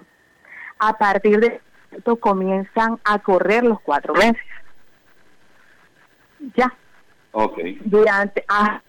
[0.79, 4.43] a partir de esto comienzan a correr los cuatro meses.
[6.55, 6.73] Ya,
[7.31, 7.59] Ok.
[7.85, 8.81] durante ah,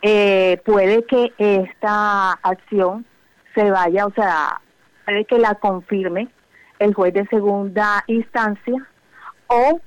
[0.00, 3.04] eh, puede que esta acción
[3.54, 4.60] se vaya, o sea,
[5.04, 6.28] puede que la confirme
[6.78, 8.86] el juez de segunda instancia
[9.46, 9.80] o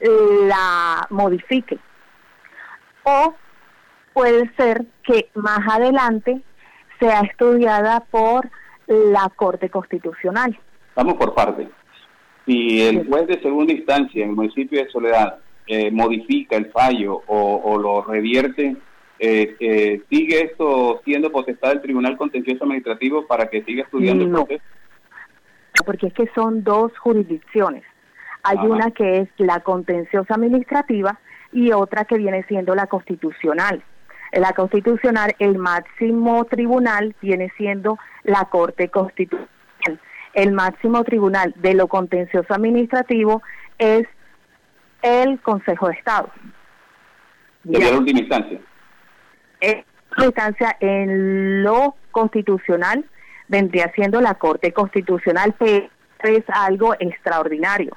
[0.00, 1.78] la modifique.
[3.04, 3.34] O
[4.12, 6.40] puede ser que más adelante
[7.00, 8.48] sea estudiada por
[8.86, 10.58] la Corte Constitucional.
[10.94, 11.68] Vamos por partes.
[12.46, 17.22] Si el juez de segunda instancia en el municipio de Soledad eh, modifica el fallo
[17.26, 18.76] o, o lo revierte,
[19.18, 24.40] eh, eh, ¿sigue esto siendo potestad del Tribunal Contencioso Administrativo para que siga estudiando No.
[24.40, 24.64] el proceso?
[25.86, 27.82] porque es que son dos jurisdicciones.
[28.44, 28.66] Hay Ajá.
[28.68, 31.18] una que es la contenciosa administrativa
[31.50, 33.82] y otra que viene siendo la constitucional.
[34.32, 39.48] La constitucional, el máximo tribunal viene siendo la Corte Constitucional.
[40.32, 43.42] El máximo tribunal de lo contencioso administrativo
[43.76, 44.06] es
[45.02, 46.30] el Consejo de Estado.
[47.70, 48.58] Sería la última instancia.
[49.60, 53.04] En última instancia, en lo constitucional
[53.48, 55.90] vendría siendo la Corte Constitucional, pero
[56.22, 57.94] es algo extraordinario,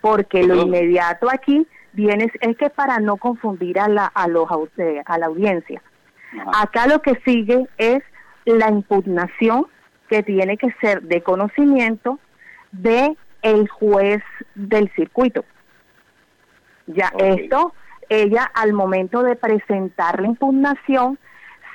[0.00, 4.48] porque lo inmediato aquí viene es que para no confundir a la a los
[5.06, 5.82] a la audiencia.
[6.52, 8.02] Acá lo que sigue es
[8.44, 9.66] la impugnación
[10.08, 12.18] que tiene que ser de conocimiento
[12.72, 14.22] de el juez
[14.54, 15.44] del circuito.
[16.86, 17.72] Ya esto,
[18.08, 21.18] ella al momento de presentar la impugnación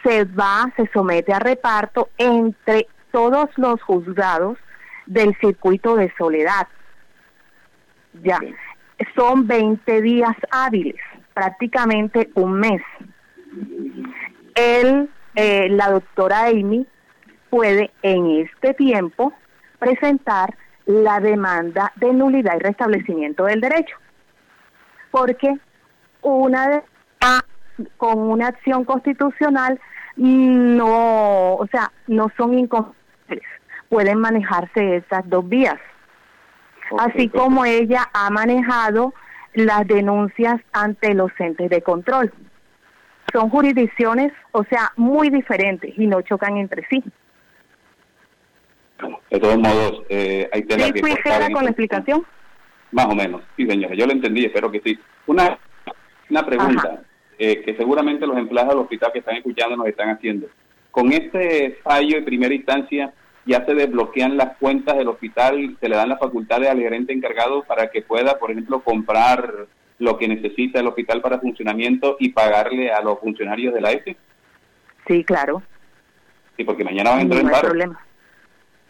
[0.04, 4.58] se va, se somete a reparto entre todos los juzgados
[5.06, 6.68] del circuito de soledad.
[8.24, 8.40] Ya,
[9.16, 11.00] son 20 días hábiles,
[11.34, 12.82] prácticamente un mes.
[14.56, 16.86] Él, eh, la doctora Amy
[17.50, 19.34] puede en este tiempo
[19.80, 23.96] presentar la demanda de nulidad y restablecimiento del derecho.
[25.12, 25.58] Porque
[26.22, 26.84] una
[27.22, 27.42] ah,
[27.98, 29.80] con una acción constitucional
[30.18, 33.48] no, o sea, no son incompatibles.
[33.88, 35.80] Pueden manejarse esas dos vías.
[36.98, 39.14] Así como ella ha manejado
[39.54, 42.32] las denuncias ante los entes de control.
[43.32, 47.04] Son jurisdicciones, o sea, muy diferentes y no chocan entre sí.
[49.30, 52.26] De todos modos, eh, hay tela ¿Sí fui con la este- explicación?
[52.92, 54.98] Más o menos, sí señora, yo lo entendí, espero que sí.
[55.28, 55.60] Una,
[56.30, 57.04] una pregunta
[57.38, 60.48] eh, que seguramente los empleados del hospital que están escuchando nos están haciendo.
[60.90, 63.14] Con este fallo de primera instancia,
[63.46, 67.64] ya se desbloquean las cuentas del hospital, se le dan las facultades al gerente encargado
[67.64, 69.68] para que pueda, por ejemplo, comprar
[69.98, 74.16] lo que necesita el hospital para funcionamiento y pagarle a los funcionarios de la EFE.
[75.08, 75.62] Sí, claro.
[76.56, 77.68] Sí, porque mañana van a entrar no en paro.
[77.70, 78.06] problema.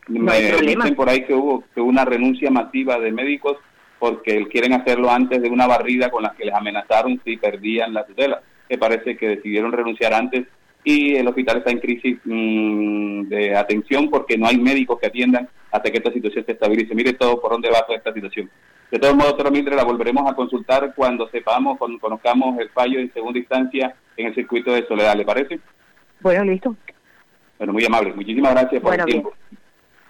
[0.08, 0.84] Me No hay problema.
[0.84, 3.58] dicen por ahí que hubo, que hubo una renuncia masiva de médicos
[4.00, 8.06] porque quieren hacerlo antes de una barrida con la que les amenazaron si perdían la
[8.06, 8.42] tutela.
[8.70, 10.48] Me parece que decidieron renunciar antes
[10.90, 15.48] y el hospital está en crisis mm, de atención porque no hay médicos que atiendan
[15.70, 16.96] hasta que esta situación se estabilice.
[16.96, 18.50] Mire todo por dónde va toda esta situación.
[18.90, 23.00] De todos modos, doctora Mildred, la volveremos a consultar cuando sepamos, cuando conozcamos el fallo
[23.00, 25.16] en segunda instancia en el circuito de Soledad.
[25.16, 25.60] ¿Le parece?
[26.22, 26.76] Bueno, listo.
[27.60, 28.12] Bueno, muy amable.
[28.14, 29.34] Muchísimas gracias por Bueno, el tiempo.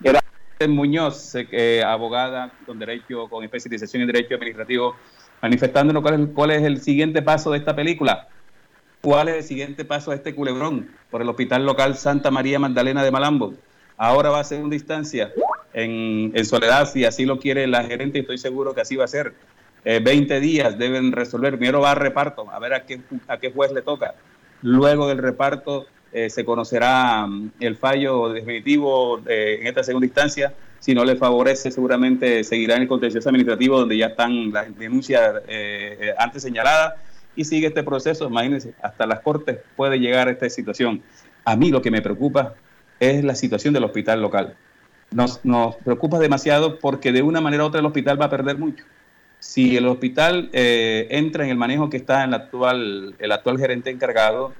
[0.01, 0.21] Era
[0.65, 4.95] Muñoz, eh, abogada con derecho, con especialización en derecho administrativo,
[5.41, 8.29] manifestándonos cuál es, cuál es el siguiente paso de esta película.
[9.01, 13.03] ¿Cuál es el siguiente paso de este culebrón por el hospital local Santa María Magdalena
[13.03, 13.53] de Malambo?
[13.97, 15.31] Ahora va a ser una distancia
[15.73, 19.33] en, Soledad, si así lo quiere la gerente, estoy seguro que así va a ser.
[19.85, 21.57] Eh, 20 días deben resolver.
[21.57, 24.15] Primero va a reparto, a ver a qué, a qué juez le toca.
[24.61, 30.53] Luego del reparto eh, se conocerá mm, el fallo definitivo eh, en esta segunda instancia.
[30.79, 35.35] Si no le favorece, seguramente seguirá en el contencioso administrativo donde ya están las denuncias
[35.47, 36.95] eh, eh, antes señaladas
[37.39, 38.27] y sigue este proceso.
[38.27, 41.01] Imagínense, hasta las cortes puede llegar a esta situación.
[41.45, 42.53] A mí lo que me preocupa
[42.99, 44.57] es la situación del hospital local.
[45.11, 48.57] Nos, nos preocupa demasiado porque de una manera u otra el hospital va a perder
[48.57, 48.83] mucho.
[49.39, 53.57] Si el hospital eh, entra en el manejo que está en el actual, el actual
[53.57, 54.53] gerente encargado,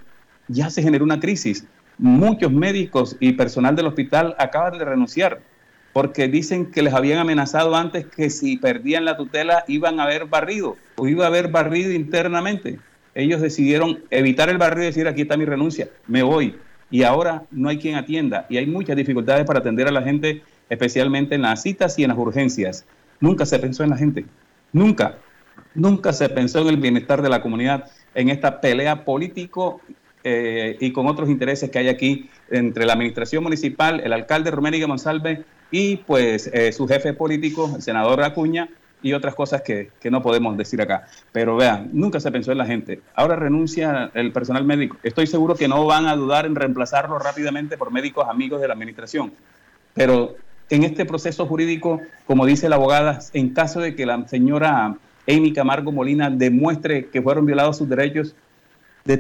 [0.47, 1.65] ya se generó una crisis.
[1.97, 5.41] Muchos médicos y personal del hospital acaban de renunciar
[5.99, 10.27] porque dicen que les habían amenazado antes que si perdían la tutela iban a haber
[10.27, 12.79] barrido o iba a haber barrido internamente.
[13.13, 16.55] Ellos decidieron evitar el barrido y decir aquí está mi renuncia, me voy.
[16.89, 20.41] Y ahora no hay quien atienda y hay muchas dificultades para atender a la gente,
[20.69, 22.85] especialmente en las citas y en las urgencias.
[23.19, 24.25] Nunca se pensó en la gente,
[24.71, 25.17] nunca,
[25.75, 29.81] nunca se pensó en el bienestar de la comunidad, en esta pelea político
[30.23, 34.87] eh, y con otros intereses que hay aquí entre la administración municipal, el alcalde Roméniga
[34.87, 38.69] Monsalve y pues eh, su jefe político, el senador Acuña,
[39.01, 41.07] y otras cosas que, que, no podemos decir acá.
[41.31, 43.01] Pero vean, nunca se pensó en la gente.
[43.15, 44.97] Ahora renuncia el personal médico.
[45.03, 48.73] Estoy seguro que no van a dudar en reemplazarlo rápidamente por médicos amigos de la
[48.73, 49.31] administración.
[49.93, 50.35] Pero
[50.69, 54.97] en este proceso jurídico, como dice la abogada, en caso de que la señora
[55.27, 58.35] Amy Camargo Molina demuestre que fueron violados sus derechos,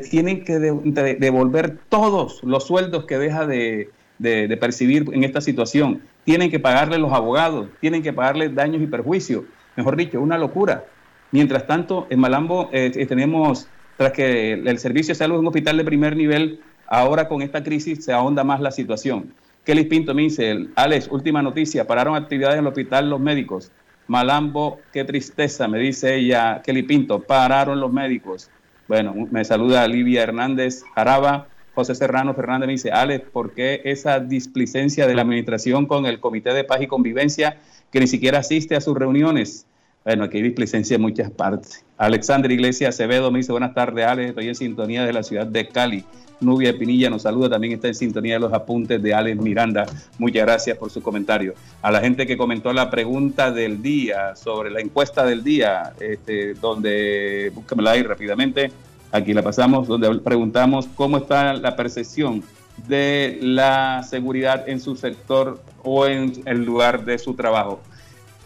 [0.09, 5.41] tienen que de, de, devolver todos los sueldos que deja de, de, percibir en esta
[5.41, 6.01] situación.
[6.25, 9.45] Tienen que pagarle los abogados, tienen que pagarle daños y perjuicios.
[9.75, 10.85] Mejor dicho, una locura.
[11.31, 13.67] Mientras tanto, en Malambo eh, tenemos,
[13.97, 17.63] tras que el servicio de salud es un hospital de primer nivel, ahora con esta
[17.63, 19.33] crisis se ahonda más la situación.
[19.63, 23.71] Kelly Pinto me dice, Alex, última noticia, pararon actividades en el hospital los médicos.
[24.07, 28.49] Malambo, qué tristeza, me dice ella, Kelly Pinto, pararon los médicos.
[28.89, 31.47] Bueno, me saluda Livia Hernández Jaraba.
[31.75, 36.19] José Serrano Fernández me dice, Alex, ¿por qué esa displicencia de la administración con el
[36.19, 37.59] Comité de Paz y Convivencia
[37.91, 39.67] que ni siquiera asiste a sus reuniones?
[40.03, 41.85] Bueno, aquí hay displicencia en muchas partes.
[41.99, 45.67] Alexander Iglesias Acevedo me dice, buenas tardes, Alex, estoy en sintonía de la ciudad de
[45.67, 46.05] Cali.
[46.39, 49.85] Nubia Pinilla nos saluda, también está en sintonía de los apuntes de Alex Miranda.
[50.17, 51.55] Muchas gracias por su comentario.
[51.81, 56.53] A la gente que comentó la pregunta del día sobre la encuesta del día, este,
[56.53, 58.71] donde, búscamela ahí rápidamente,
[59.11, 62.41] aquí la pasamos, donde preguntamos cómo está la percepción
[62.87, 67.81] de la seguridad en su sector o en el lugar de su trabajo.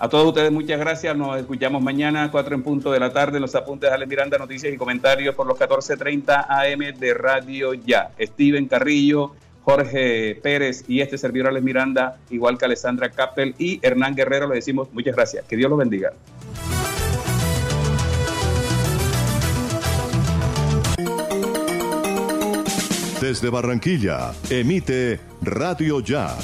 [0.03, 3.55] A todos ustedes muchas gracias, nos escuchamos mañana, 4 en punto de la tarde, los
[3.55, 8.11] apuntes de Alex Miranda, noticias y comentarios por los 14.30 AM de Radio Ya.
[8.19, 14.13] Steven Carrillo, Jorge Pérez y este servidor Alex Miranda, igual que Alessandra Kappel y Hernán
[14.13, 15.45] Guerrero, le decimos muchas gracias.
[15.45, 16.11] Que Dios los bendiga.
[23.21, 26.35] Desde Barranquilla, emite Radio Ya.